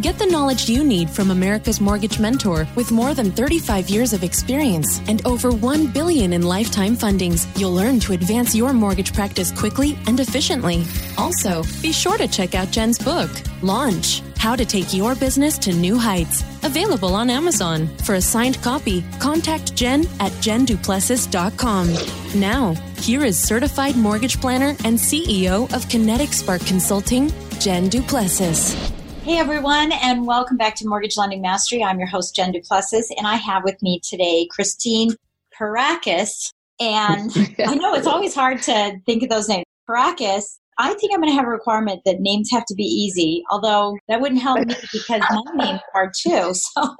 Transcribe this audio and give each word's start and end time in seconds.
Get 0.00 0.16
the 0.16 0.26
knowledge 0.26 0.68
you 0.68 0.84
need 0.84 1.10
from 1.10 1.32
America's 1.32 1.80
Mortgage 1.80 2.20
Mentor 2.20 2.68
with 2.76 2.92
more 2.92 3.14
than 3.14 3.32
35 3.32 3.90
years 3.90 4.12
of 4.12 4.22
experience 4.22 5.00
and 5.08 5.26
over 5.26 5.50
1 5.50 5.88
billion 5.88 6.34
in 6.34 6.42
lifetime 6.42 6.96
fundings. 6.96 7.48
You'll 7.58 7.74
learn 7.74 7.98
to 8.00 8.12
advance 8.12 8.54
your 8.54 8.72
mortgage 8.72 9.12
practice 9.12 9.50
quickly 9.50 9.98
and 10.06 10.20
efficiently. 10.20 10.84
Also, 11.16 11.64
be 11.82 11.90
sure 11.90 12.16
to 12.16 12.28
check 12.28 12.54
out 12.54 12.70
Jen's 12.70 12.96
book, 12.96 13.28
Launch: 13.60 14.22
How 14.36 14.54
to 14.54 14.64
Take 14.64 14.94
Your 14.94 15.16
Business 15.16 15.58
to 15.58 15.72
New 15.72 15.98
Heights, 15.98 16.44
available 16.62 17.16
on 17.16 17.28
Amazon. 17.28 17.88
For 18.04 18.14
a 18.14 18.20
signed 18.20 18.62
copy, 18.62 19.02
contact 19.18 19.74
Jen 19.74 20.06
at 20.20 20.30
jenduplessis.com. 20.46 22.40
Now, 22.40 22.74
here 22.98 23.24
is 23.24 23.36
certified 23.36 23.96
mortgage 23.96 24.40
planner 24.40 24.76
and 24.84 24.96
CEO 24.96 25.66
of 25.74 25.88
Kinetic 25.88 26.32
Spark 26.32 26.64
Consulting, 26.66 27.32
Jen 27.58 27.88
Duplessis. 27.88 28.97
Hey 29.28 29.36
everyone, 29.36 29.92
and 29.92 30.26
welcome 30.26 30.56
back 30.56 30.74
to 30.76 30.88
Mortgage 30.88 31.18
Lending 31.18 31.42
Mastery. 31.42 31.84
I'm 31.84 31.98
your 31.98 32.08
host, 32.08 32.34
Jen 32.34 32.50
Duplessis, 32.50 33.10
and 33.14 33.26
I 33.26 33.34
have 33.34 33.62
with 33.62 33.76
me 33.82 34.00
today 34.02 34.48
Christine 34.50 35.10
Perakis. 35.54 36.50
And 36.80 37.30
I 37.58 37.74
know 37.74 37.92
it's 37.92 38.06
always 38.06 38.34
hard 38.34 38.62
to 38.62 38.98
think 39.04 39.22
of 39.22 39.28
those 39.28 39.46
names. 39.46 39.66
Perakis, 39.86 40.56
I 40.78 40.94
think 40.94 41.12
I'm 41.12 41.20
going 41.20 41.30
to 41.30 41.36
have 41.36 41.44
a 41.44 41.50
requirement 41.50 42.00
that 42.06 42.20
names 42.20 42.48
have 42.50 42.64
to 42.68 42.74
be 42.74 42.84
easy, 42.84 43.44
although 43.50 43.98
that 44.08 44.22
wouldn't 44.22 44.40
help 44.40 44.66
me 44.66 44.74
because 44.94 45.20
my 45.30 45.42
name's 45.54 45.82
hard 45.92 46.14
too. 46.18 46.54
So, 46.64 46.96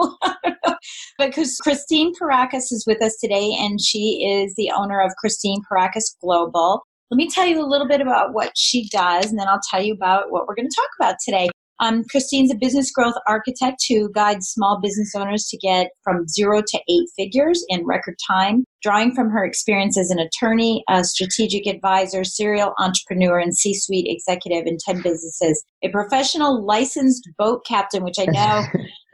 because 1.19 1.57
Christine 1.57 2.13
Perakis 2.15 2.71
is 2.73 2.85
with 2.87 3.03
us 3.03 3.17
today, 3.17 3.57
and 3.59 3.81
she 3.81 4.23
is 4.23 4.55
the 4.57 4.71
owner 4.77 5.01
of 5.01 5.13
Christine 5.17 5.63
Perakis 5.63 6.15
Global. 6.21 6.83
Let 7.11 7.17
me 7.17 7.31
tell 7.31 7.47
you 7.47 7.59
a 7.59 7.65
little 7.65 7.89
bit 7.89 8.03
about 8.03 8.35
what 8.35 8.53
she 8.55 8.87
does, 8.91 9.31
and 9.31 9.39
then 9.39 9.49
I'll 9.49 9.63
tell 9.71 9.83
you 9.83 9.95
about 9.95 10.31
what 10.31 10.47
we're 10.47 10.55
going 10.55 10.69
to 10.69 10.77
talk 10.77 10.91
about 11.01 11.17
today. 11.25 11.49
Um, 11.81 12.05
Christine's 12.11 12.53
a 12.53 12.57
business 12.57 12.91
growth 12.91 13.15
architect 13.27 13.85
who 13.89 14.11
guides 14.13 14.49
small 14.49 14.81
business 14.83 15.15
owners 15.15 15.47
to 15.49 15.57
get 15.57 15.91
from 16.03 16.27
zero 16.27 16.61
to 16.61 16.81
eight 16.89 17.09
figures 17.17 17.65
in 17.69 17.87
record 17.87 18.17
time, 18.27 18.65
drawing 18.83 19.15
from 19.15 19.31
her 19.31 19.45
experience 19.45 19.97
as 19.97 20.11
an 20.11 20.19
attorney, 20.19 20.83
a 20.89 21.05
strategic 21.05 21.67
advisor, 21.67 22.25
serial 22.25 22.75
entrepreneur, 22.79 23.39
and 23.39 23.57
C 23.57 23.75
suite 23.75 24.07
executive 24.09 24.67
in 24.67 24.79
10 24.85 25.03
businesses. 25.03 25.65
A 25.85 25.89
professional 25.91 26.65
licensed 26.65 27.29
boat 27.39 27.65
captain, 27.65 28.03
which 28.03 28.19
I 28.19 28.25
know. 28.27 28.65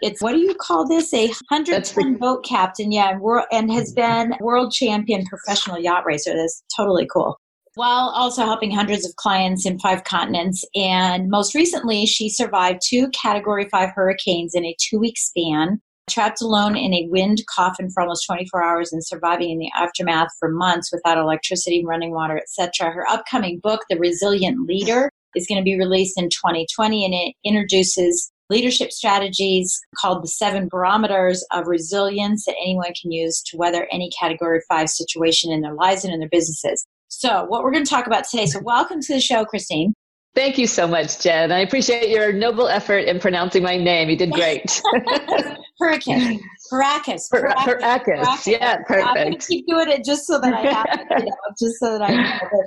It's 0.01 0.23
what 0.23 0.33
do 0.33 0.39
you 0.39 0.55
call 0.55 0.87
this? 0.87 1.13
A 1.15 1.31
hundred 1.51 1.85
ton 1.85 2.17
boat 2.17 2.45
captain, 2.45 2.93
yeah, 2.93 3.11
and, 3.11 3.21
world, 3.21 3.47
and 3.53 3.71
has 3.73 3.93
been 3.93 4.35
world 4.41 4.73
champion 4.73 5.25
professional 5.27 5.79
yacht 5.79 6.05
racer. 6.07 6.35
That's 6.35 6.63
totally 6.77 7.07
cool 7.13 7.39
while 7.75 8.11
also 8.15 8.45
helping 8.45 8.71
hundreds 8.71 9.07
of 9.07 9.17
clients 9.17 9.67
in 9.67 9.79
five 9.79 10.05
continents. 10.05 10.65
And 10.75 11.29
most 11.29 11.55
recently, 11.55 12.07
she 12.07 12.29
survived 12.29 12.81
two 12.87 13.09
Category 13.11 13.69
5 13.71 13.91
hurricanes 13.95 14.55
in 14.55 14.65
a 14.65 14.77
two 14.81 14.99
week 14.99 15.19
span, 15.19 15.81
trapped 16.09 16.41
alone 16.41 16.77
in 16.77 16.95
a 16.95 17.09
wind 17.11 17.43
coffin 17.49 17.91
for 17.91 18.03
almost 18.03 18.27
24 18.27 18.63
hours 18.63 18.93
and 18.93 19.05
surviving 19.05 19.51
in 19.51 19.59
the 19.59 19.71
aftermath 19.77 20.29
for 20.39 20.51
months 20.51 20.91
without 20.93 21.19
electricity, 21.19 21.85
running 21.85 22.13
water, 22.13 22.39
etc. 22.39 22.93
Her 22.93 23.09
upcoming 23.09 23.61
book, 23.63 23.81
The 23.89 23.99
Resilient 23.99 24.67
Leader, 24.69 25.11
is 25.35 25.47
going 25.47 25.59
to 25.59 25.65
be 25.65 25.79
released 25.79 26.19
in 26.19 26.29
2020 26.31 27.05
and 27.05 27.15
it 27.15 27.35
introduces 27.45 28.31
leadership 28.51 28.93
strategies 28.93 29.81
called 29.99 30.23
the 30.23 30.29
seven 30.29 30.69
barometers 30.69 31.45
of 31.51 31.67
resilience 31.67 32.45
that 32.45 32.55
anyone 32.61 32.93
can 33.01 33.11
use 33.11 33.43
to 33.43 33.57
weather 33.57 33.89
any 33.91 34.11
category 34.19 34.61
five 34.69 34.89
situation 34.89 35.51
in 35.51 35.63
their 35.63 35.75
lives 35.75 36.05
and 36.05 36.13
in 36.13 36.21
their 36.21 36.29
businesses. 36.29 36.87
So, 37.19 37.45
what 37.45 37.63
we're 37.63 37.71
going 37.71 37.85
to 37.85 37.91
talk 37.91 38.07
about 38.07 38.25
today. 38.29 38.47
So, 38.47 38.61
welcome 38.63 39.01
to 39.01 39.15
the 39.15 39.21
show, 39.21 39.45
Christine. 39.45 39.95
Thank 40.35 40.59
you 40.59 40.67
so 40.67 40.89
much, 40.89 41.21
Jen. 41.21 41.53
I 41.53 41.61
appreciate 41.61 42.09
your 42.09 42.33
noble 42.33 42.67
effort 42.67 43.05
in 43.05 43.21
pronouncing 43.21 43.63
my 43.63 43.77
name. 43.77 44.11
You 44.11 44.17
did 44.17 44.33
great. 44.33 44.83
Hurricane. 45.79 46.41
Perakis. 46.73 47.31
Perakis. 47.33 48.47
Yeah, 48.47 48.79
perfect. 48.79 49.07
I'm 49.07 49.15
going 49.15 49.39
to 49.39 49.47
keep 49.47 49.67
doing 49.69 49.89
it 49.91 50.05
just 50.05 50.27
so 50.27 50.41
that 50.41 50.53
I 50.53 50.73
have 50.73 51.21
you 51.21 51.27
know, 51.27 51.33
just 51.59 51.79
so 51.79 51.99
that 51.99 52.03
I 52.03 52.15
know. 52.15 52.63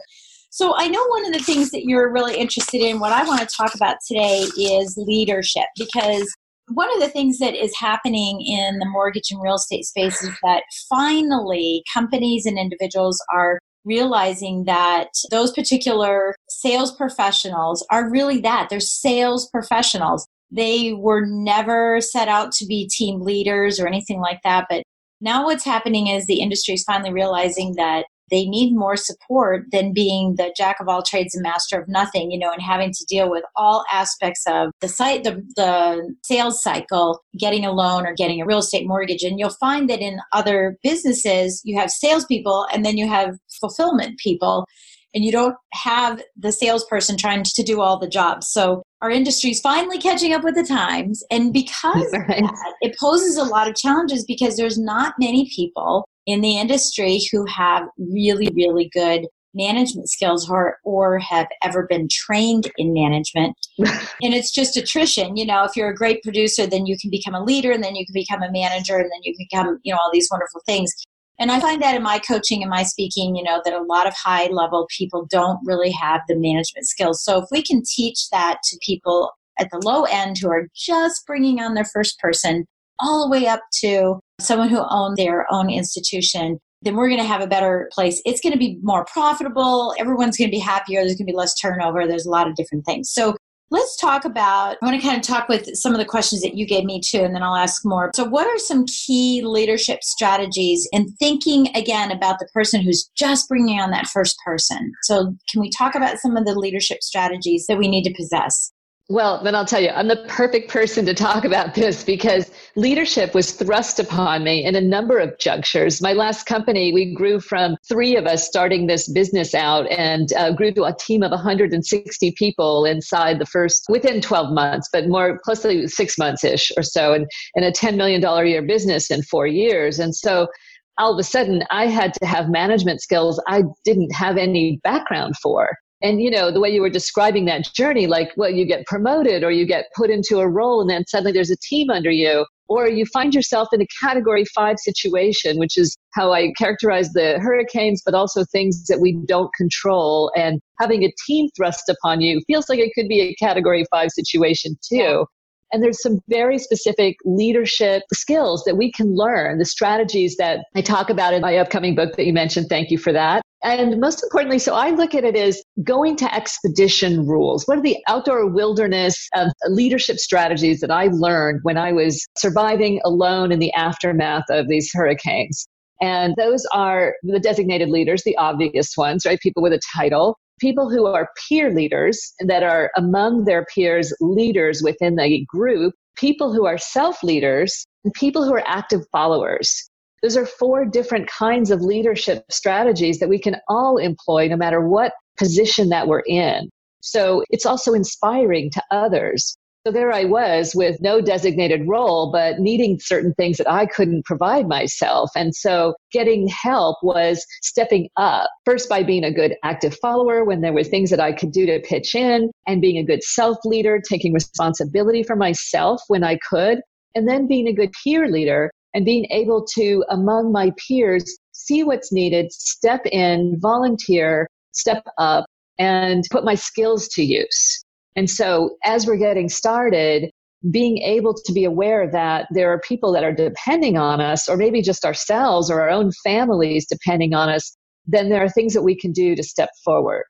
So 0.49 0.73
I 0.77 0.87
know 0.87 1.05
one 1.07 1.25
of 1.25 1.33
the 1.33 1.43
things 1.43 1.71
that 1.71 1.83
you're 1.83 2.11
really 2.11 2.37
interested 2.37 2.81
in, 2.81 2.99
what 2.99 3.11
I 3.11 3.25
want 3.25 3.41
to 3.41 3.45
talk 3.45 3.75
about 3.75 3.97
today 4.07 4.45
is 4.57 4.97
leadership 4.97 5.65
because 5.77 6.33
one 6.69 6.91
of 6.93 7.01
the 7.01 7.09
things 7.09 7.37
that 7.39 7.53
is 7.53 7.77
happening 7.77 8.41
in 8.41 8.79
the 8.79 8.85
mortgage 8.85 9.29
and 9.29 9.41
real 9.41 9.55
estate 9.55 9.85
space 9.85 10.21
is 10.23 10.35
that 10.43 10.63
finally 10.89 11.83
companies 11.93 12.45
and 12.45 12.57
individuals 12.57 13.21
are 13.33 13.59
realizing 13.87 14.65
that 14.65 15.07
those 15.31 15.51
particular 15.51 16.35
sales 16.49 16.95
professionals 16.95 17.85
are 17.89 18.09
really 18.09 18.39
that 18.41 18.67
they're 18.69 18.79
sales 18.79 19.49
professionals. 19.49 20.27
They 20.51 20.93
were 20.93 21.25
never 21.25 21.99
set 22.01 22.27
out 22.27 22.51
to 22.53 22.65
be 22.65 22.87
team 22.87 23.21
leaders 23.21 23.79
or 23.79 23.87
anything 23.87 24.19
like 24.19 24.39
that. 24.43 24.65
But 24.69 24.83
now 25.19 25.45
what's 25.45 25.65
happening 25.65 26.07
is 26.07 26.25
the 26.25 26.41
industry 26.41 26.75
is 26.75 26.83
finally 26.83 27.11
realizing 27.11 27.75
that 27.75 28.05
they 28.29 28.45
need 28.45 28.75
more 28.75 28.97
support 28.97 29.65
than 29.71 29.93
being 29.93 30.35
the 30.35 30.53
jack 30.55 30.77
of 30.79 30.87
all 30.87 31.01
trades 31.01 31.33
and 31.33 31.43
master 31.43 31.79
of 31.79 31.87
nothing, 31.87 32.31
you 32.31 32.37
know, 32.37 32.51
and 32.51 32.61
having 32.61 32.91
to 32.91 33.05
deal 33.05 33.29
with 33.29 33.43
all 33.55 33.85
aspects 33.91 34.43
of 34.47 34.71
the 34.81 34.87
site, 34.87 35.23
the, 35.23 35.41
the 35.55 36.15
sales 36.23 36.61
cycle, 36.61 37.21
getting 37.39 37.65
a 37.65 37.71
loan 37.71 38.05
or 38.05 38.13
getting 38.13 38.41
a 38.41 38.45
real 38.45 38.59
estate 38.59 38.87
mortgage. 38.87 39.23
And 39.23 39.39
you'll 39.39 39.49
find 39.51 39.89
that 39.89 40.01
in 40.01 40.19
other 40.33 40.77
businesses, 40.83 41.61
you 41.63 41.79
have 41.79 41.89
salespeople 41.89 42.67
and 42.73 42.85
then 42.85 42.97
you 42.97 43.07
have 43.07 43.37
fulfillment 43.59 44.19
people 44.19 44.65
and 45.13 45.23
you 45.25 45.31
don't 45.31 45.55
have 45.73 46.21
the 46.37 46.51
salesperson 46.51 47.17
trying 47.17 47.43
to 47.43 47.63
do 47.63 47.81
all 47.81 47.97
the 47.97 48.07
jobs. 48.07 48.49
So 48.51 48.83
our 49.01 49.09
industry 49.09 49.51
is 49.51 49.59
finally 49.61 49.97
catching 49.97 50.33
up 50.33 50.43
with 50.43 50.55
the 50.55 50.63
times. 50.63 51.23
And 51.31 51.53
because 51.53 52.07
right. 52.13 52.41
that, 52.41 52.73
it 52.81 52.95
poses 52.99 53.37
a 53.37 53.43
lot 53.43 53.67
of 53.67 53.75
challenges 53.75 54.25
because 54.25 54.57
there's 54.57 54.77
not 54.77 55.15
many 55.19 55.49
people 55.55 56.07
in 56.25 56.41
the 56.41 56.59
industry 56.59 57.21
who 57.31 57.45
have 57.45 57.87
really, 57.97 58.49
really 58.53 58.89
good 58.93 59.25
management 59.53 60.07
skills 60.09 60.49
or, 60.49 60.77
or 60.83 61.17
have 61.17 61.47
ever 61.63 61.87
been 61.87 62.07
trained 62.11 62.69
in 62.77 62.93
management. 62.93 63.55
and 63.79 64.33
it's 64.33 64.51
just 64.51 64.77
attrition. 64.77 65.35
You 65.35 65.45
know, 65.45 65.63
if 65.63 65.75
you're 65.75 65.89
a 65.89 65.95
great 65.95 66.21
producer, 66.21 66.67
then 66.67 66.85
you 66.85 66.95
can 67.01 67.09
become 67.09 67.33
a 67.33 67.43
leader 67.43 67.71
and 67.71 67.83
then 67.83 67.95
you 67.95 68.05
can 68.05 68.13
become 68.13 68.43
a 68.43 68.51
manager 68.51 68.97
and 68.97 69.05
then 69.05 69.21
you 69.23 69.33
can 69.35 69.47
become, 69.49 69.79
you 69.83 69.93
know, 69.93 69.99
all 69.99 70.11
these 70.13 70.27
wonderful 70.29 70.61
things. 70.65 70.93
And 71.39 71.51
I 71.51 71.59
find 71.59 71.81
that 71.81 71.95
in 71.95 72.01
my 72.01 72.19
coaching 72.19 72.63
and 72.63 72.69
my 72.69 72.83
speaking, 72.83 73.35
you 73.35 73.43
know, 73.43 73.61
that 73.63 73.73
a 73.73 73.83
lot 73.83 74.07
of 74.07 74.13
high 74.15 74.47
level 74.47 74.87
people 74.95 75.27
don't 75.29 75.59
really 75.63 75.91
have 75.91 76.21
the 76.27 76.35
management 76.35 76.87
skills. 76.87 77.23
So 77.23 77.37
if 77.37 77.45
we 77.51 77.61
can 77.61 77.83
teach 77.85 78.29
that 78.31 78.57
to 78.65 78.79
people 78.81 79.31
at 79.59 79.69
the 79.71 79.79
low 79.83 80.03
end 80.03 80.37
who 80.39 80.49
are 80.49 80.67
just 80.75 81.25
bringing 81.27 81.59
on 81.59 81.73
their 81.73 81.85
first 81.85 82.19
person, 82.19 82.65
all 82.99 83.23
the 83.23 83.31
way 83.31 83.47
up 83.47 83.61
to 83.81 84.19
someone 84.39 84.69
who 84.69 84.83
owns 84.89 85.17
their 85.17 85.45
own 85.51 85.69
institution, 85.69 86.59
then 86.81 86.95
we're 86.95 87.07
going 87.07 87.21
to 87.21 87.27
have 87.27 87.41
a 87.41 87.47
better 87.47 87.89
place. 87.91 88.21
It's 88.25 88.41
going 88.41 88.53
to 88.53 88.59
be 88.59 88.79
more 88.81 89.05
profitable. 89.05 89.93
Everyone's 89.99 90.37
going 90.37 90.49
to 90.49 90.55
be 90.55 90.59
happier. 90.59 91.01
There's 91.01 91.15
going 91.15 91.27
to 91.27 91.31
be 91.31 91.37
less 91.37 91.59
turnover. 91.59 92.07
There's 92.07 92.25
a 92.25 92.31
lot 92.31 92.47
of 92.47 92.55
different 92.55 92.85
things. 92.85 93.11
So 93.11 93.35
let's 93.69 93.97
talk 93.97 94.25
about, 94.25 94.77
I 94.81 94.85
want 94.85 94.99
to 94.99 95.05
kind 95.05 95.19
of 95.19 95.25
talk 95.25 95.49
with 95.49 95.75
some 95.75 95.93
of 95.93 95.99
the 95.99 96.05
questions 96.05 96.41
that 96.41 96.55
you 96.55 96.65
gave 96.65 96.85
me 96.85 97.01
too, 97.01 97.19
and 97.19 97.35
then 97.35 97.43
I'll 97.43 97.55
ask 97.55 97.85
more. 97.85 98.11
So, 98.15 98.23
what 98.23 98.47
are 98.47 98.57
some 98.57 98.85
key 98.85 99.41
leadership 99.43 100.03
strategies 100.03 100.87
in 100.91 101.11
thinking 101.13 101.75
again 101.75 102.11
about 102.11 102.39
the 102.39 102.47
person 102.53 102.81
who's 102.81 103.09
just 103.15 103.47
bringing 103.47 103.79
on 103.79 103.91
that 103.91 104.07
first 104.07 104.37
person? 104.45 104.93
So, 105.03 105.35
can 105.51 105.61
we 105.61 105.69
talk 105.69 105.95
about 105.95 106.19
some 106.19 106.37
of 106.37 106.45
the 106.45 106.57
leadership 106.57 107.03
strategies 107.03 107.65
that 107.67 107.77
we 107.77 107.87
need 107.87 108.03
to 108.03 108.13
possess? 108.13 108.71
Well, 109.09 109.41
then 109.41 109.55
I'll 109.55 109.65
tell 109.65 109.79
you, 109.79 109.89
I'm 109.89 110.09
the 110.09 110.25
perfect 110.27 110.69
person 110.69 111.05
to 111.05 111.13
talk 111.13 111.45
about 111.45 111.73
this 111.75 112.03
because 112.03 112.51
leadership 112.75 113.33
was 113.33 113.53
thrust 113.53 113.99
upon 113.99 114.43
me 114.43 114.65
in 114.65 114.75
a 114.75 114.81
number 114.81 115.17
of 115.17 115.37
junctures. 115.39 116.01
My 116.01 116.11
last 116.11 116.45
company, 116.45 116.91
we 116.91 117.13
grew 117.13 117.39
from 117.39 117.77
three 117.87 118.17
of 118.17 118.25
us 118.25 118.45
starting 118.45 118.85
this 118.85 119.07
business 119.07 119.55
out 119.55 119.89
and 119.89 120.33
uh, 120.33 120.51
grew 120.51 120.73
to 120.73 120.83
a 120.83 120.93
team 120.93 121.23
of 121.23 121.31
160 121.31 122.31
people 122.31 122.83
inside 122.83 123.39
the 123.39 123.45
first, 123.45 123.85
within 123.87 124.19
12 124.19 124.53
months, 124.53 124.89
but 124.91 125.07
more 125.07 125.39
closely 125.39 125.87
six 125.87 126.17
months 126.17 126.43
ish 126.43 126.73
or 126.75 126.83
so, 126.83 127.13
and, 127.13 127.27
and 127.55 127.63
a 127.63 127.71
$10 127.71 127.95
million 127.95 128.21
a 128.25 128.43
year 128.43 128.61
business 128.61 129.09
in 129.09 129.23
four 129.23 129.47
years. 129.47 129.99
And 129.99 130.13
so 130.13 130.49
all 130.97 131.13
of 131.13 131.19
a 131.19 131.23
sudden, 131.23 131.63
I 131.71 131.87
had 131.87 132.13
to 132.15 132.25
have 132.25 132.49
management 132.49 133.01
skills 133.01 133.41
I 133.47 133.63
didn't 133.85 134.13
have 134.13 134.35
any 134.35 134.81
background 134.83 135.35
for. 135.41 135.77
And 136.01 136.21
you 136.21 136.29
know, 136.29 136.51
the 136.51 136.59
way 136.59 136.69
you 136.69 136.81
were 136.81 136.89
describing 136.89 137.45
that 137.45 137.73
journey, 137.73 138.05
like 138.07 138.29
well, 138.37 138.51
you 138.51 138.65
get 138.65 138.85
promoted 138.85 139.43
or 139.43 139.51
you 139.51 139.65
get 139.65 139.85
put 139.95 140.09
into 140.09 140.39
a 140.39 140.47
role 140.47 140.81
and 140.81 140.89
then 140.89 141.05
suddenly 141.07 141.31
there's 141.31 141.49
a 141.49 141.57
team 141.57 141.89
under 141.89 142.11
you. 142.11 142.45
or 142.69 142.87
you 142.87 143.05
find 143.05 143.33
yourself 143.33 143.69
in 143.73 143.81
a 143.81 143.87
category 144.01 144.45
five 144.53 144.77
situation, 144.79 145.57
which 145.57 145.77
is 145.77 145.97
how 146.13 146.33
I 146.33 146.51
characterize 146.57 147.09
the 147.13 147.39
hurricanes, 147.39 148.01
but 148.05 148.13
also 148.13 148.43
things 148.43 148.85
that 148.87 148.99
we 148.99 149.17
don't 149.25 149.53
control. 149.55 150.31
And 150.35 150.59
having 150.79 151.03
a 151.03 151.13
team 151.25 151.47
thrust 151.55 151.89
upon 151.89 152.21
you 152.21 152.41
feels 152.47 152.69
like 152.69 152.79
it 152.79 152.91
could 152.93 153.07
be 153.07 153.21
a 153.21 153.35
category 153.35 153.85
five 153.89 154.09
situation 154.11 154.77
too. 154.87 155.25
And 155.71 155.83
there's 155.83 156.01
some 156.01 156.19
very 156.29 156.57
specific 156.57 157.17
leadership 157.25 158.03
skills 158.13 158.63
that 158.65 158.77
we 158.77 158.91
can 158.91 159.15
learn, 159.15 159.59
the 159.59 159.65
strategies 159.65 160.37
that 160.37 160.61
I 160.75 160.81
talk 160.81 161.09
about 161.09 161.33
in 161.33 161.41
my 161.41 161.57
upcoming 161.57 161.95
book 161.95 162.15
that 162.15 162.25
you 162.25 162.33
mentioned. 162.33 162.67
Thank 162.69 162.89
you 162.89 162.97
for 162.97 163.11
that. 163.13 163.41
And 163.63 163.99
most 163.99 164.23
importantly, 164.23 164.59
so 164.59 164.75
I 164.75 164.91
look 164.91 165.15
at 165.15 165.23
it 165.23 165.35
as 165.35 165.61
going 165.83 166.15
to 166.17 166.33
expedition 166.33 167.25
rules. 167.25 167.63
What 167.65 167.79
are 167.79 167.81
the 167.81 167.97
outdoor 168.07 168.47
wilderness 168.47 169.27
uh, 169.35 169.49
leadership 169.67 170.17
strategies 170.17 170.79
that 170.81 170.91
I 170.91 171.07
learned 171.11 171.61
when 171.63 171.77
I 171.77 171.91
was 171.91 172.25
surviving 172.37 173.01
alone 173.03 173.51
in 173.51 173.59
the 173.59 173.73
aftermath 173.73 174.45
of 174.49 174.67
these 174.67 174.91
hurricanes? 174.93 175.67
And 175.99 176.35
those 176.37 176.65
are 176.73 177.15
the 177.23 177.39
designated 177.39 177.89
leaders, 177.89 178.23
the 178.23 178.37
obvious 178.37 178.95
ones, 178.95 179.25
right? 179.25 179.39
People 179.39 179.63
with 179.63 179.73
a 179.73 179.81
title 179.95 180.37
people 180.59 180.89
who 180.89 181.05
are 181.05 181.29
peer 181.47 181.73
leaders 181.73 182.33
that 182.39 182.63
are 182.63 182.91
among 182.95 183.45
their 183.45 183.65
peers 183.65 184.13
leaders 184.19 184.81
within 184.81 185.15
the 185.15 185.45
group, 185.47 185.93
people 186.15 186.53
who 186.53 186.65
are 186.65 186.77
self 186.77 187.23
leaders, 187.23 187.85
and 188.03 188.13
people 188.13 188.43
who 188.43 188.53
are 188.53 188.67
active 188.67 189.05
followers. 189.11 189.89
Those 190.23 190.37
are 190.37 190.45
four 190.45 190.85
different 190.85 191.27
kinds 191.29 191.69
of 191.69 191.81
leadership 191.81 192.43
strategies 192.49 193.19
that 193.19 193.29
we 193.29 193.39
can 193.39 193.57
all 193.67 193.97
employ 193.97 194.47
no 194.47 194.57
matter 194.57 194.81
what 194.87 195.13
position 195.37 195.89
that 195.89 196.07
we're 196.07 196.23
in. 196.25 196.69
So 197.01 197.43
it's 197.51 197.65
also 197.65 197.93
inspiring 197.93 198.71
to 198.71 198.83
others. 198.91 199.55
So 199.87 199.91
there 199.93 200.11
I 200.11 200.25
was 200.25 200.75
with 200.75 200.99
no 200.99 201.21
designated 201.21 201.87
role, 201.87 202.29
but 202.29 202.59
needing 202.59 202.99
certain 202.99 203.33
things 203.35 203.55
that 203.55 203.71
I 203.71 203.85
couldn't 203.85 204.25
provide 204.25 204.67
myself. 204.67 205.29
And 205.33 205.55
so 205.55 205.95
getting 206.11 206.49
help 206.49 206.97
was 207.03 207.41
stepping 207.61 208.09
up 208.17 208.49
first 208.65 208.89
by 208.89 209.03
being 209.03 209.23
a 209.23 209.31
good 209.31 209.55
active 209.63 209.97
follower 210.01 210.43
when 210.43 210.59
there 210.59 210.73
were 210.73 210.83
things 210.83 211.09
that 211.11 211.21
I 211.21 211.31
could 211.31 211.53
do 211.53 211.65
to 211.67 211.79
pitch 211.79 212.15
in 212.15 212.51
and 212.67 212.81
being 212.81 212.97
a 212.97 213.05
good 213.05 213.23
self 213.23 213.59
leader, 213.63 214.01
taking 214.01 214.33
responsibility 214.33 215.23
for 215.23 215.37
myself 215.37 216.01
when 216.09 216.21
I 216.21 216.37
could, 216.49 216.81
and 217.15 217.25
then 217.25 217.47
being 217.47 217.69
a 217.69 217.73
good 217.73 217.93
peer 218.03 218.27
leader 218.27 218.69
and 218.93 219.05
being 219.05 219.25
able 219.31 219.65
to, 219.75 220.03
among 220.09 220.51
my 220.51 220.73
peers, 220.85 221.23
see 221.53 221.85
what's 221.85 222.11
needed, 222.11 222.51
step 222.51 223.05
in, 223.05 223.55
volunteer, 223.61 224.49
step 224.73 225.05
up, 225.17 225.45
and 225.79 226.25
put 226.29 226.43
my 226.43 226.55
skills 226.55 227.07
to 227.13 227.23
use. 227.23 227.85
And 228.17 228.29
so 228.29 228.77
as 228.83 229.05
we're 229.05 229.17
getting 229.17 229.47
started, 229.47 230.31
being 230.71 230.97
able 230.97 231.35
to 231.35 231.53
be 231.53 231.63
aware 231.63 232.09
that 232.11 232.47
there 232.49 232.73
are 232.73 232.79
people 232.79 233.13
that 233.13 233.23
are 233.23 233.31
depending 233.31 233.95
on 233.95 234.19
us, 234.19 234.49
or 234.49 234.57
maybe 234.57 234.81
just 234.81 235.05
ourselves 235.05 235.69
or 235.69 235.81
our 235.81 235.89
own 235.89 236.11
families 236.23 236.87
depending 236.89 237.35
on 237.35 237.47
us, 237.47 237.77
then 238.07 238.29
there 238.29 238.43
are 238.43 238.49
things 238.49 238.73
that 238.73 238.81
we 238.81 238.97
can 238.97 239.11
do 239.11 239.35
to 239.35 239.43
step 239.43 239.69
forward. 239.85 240.25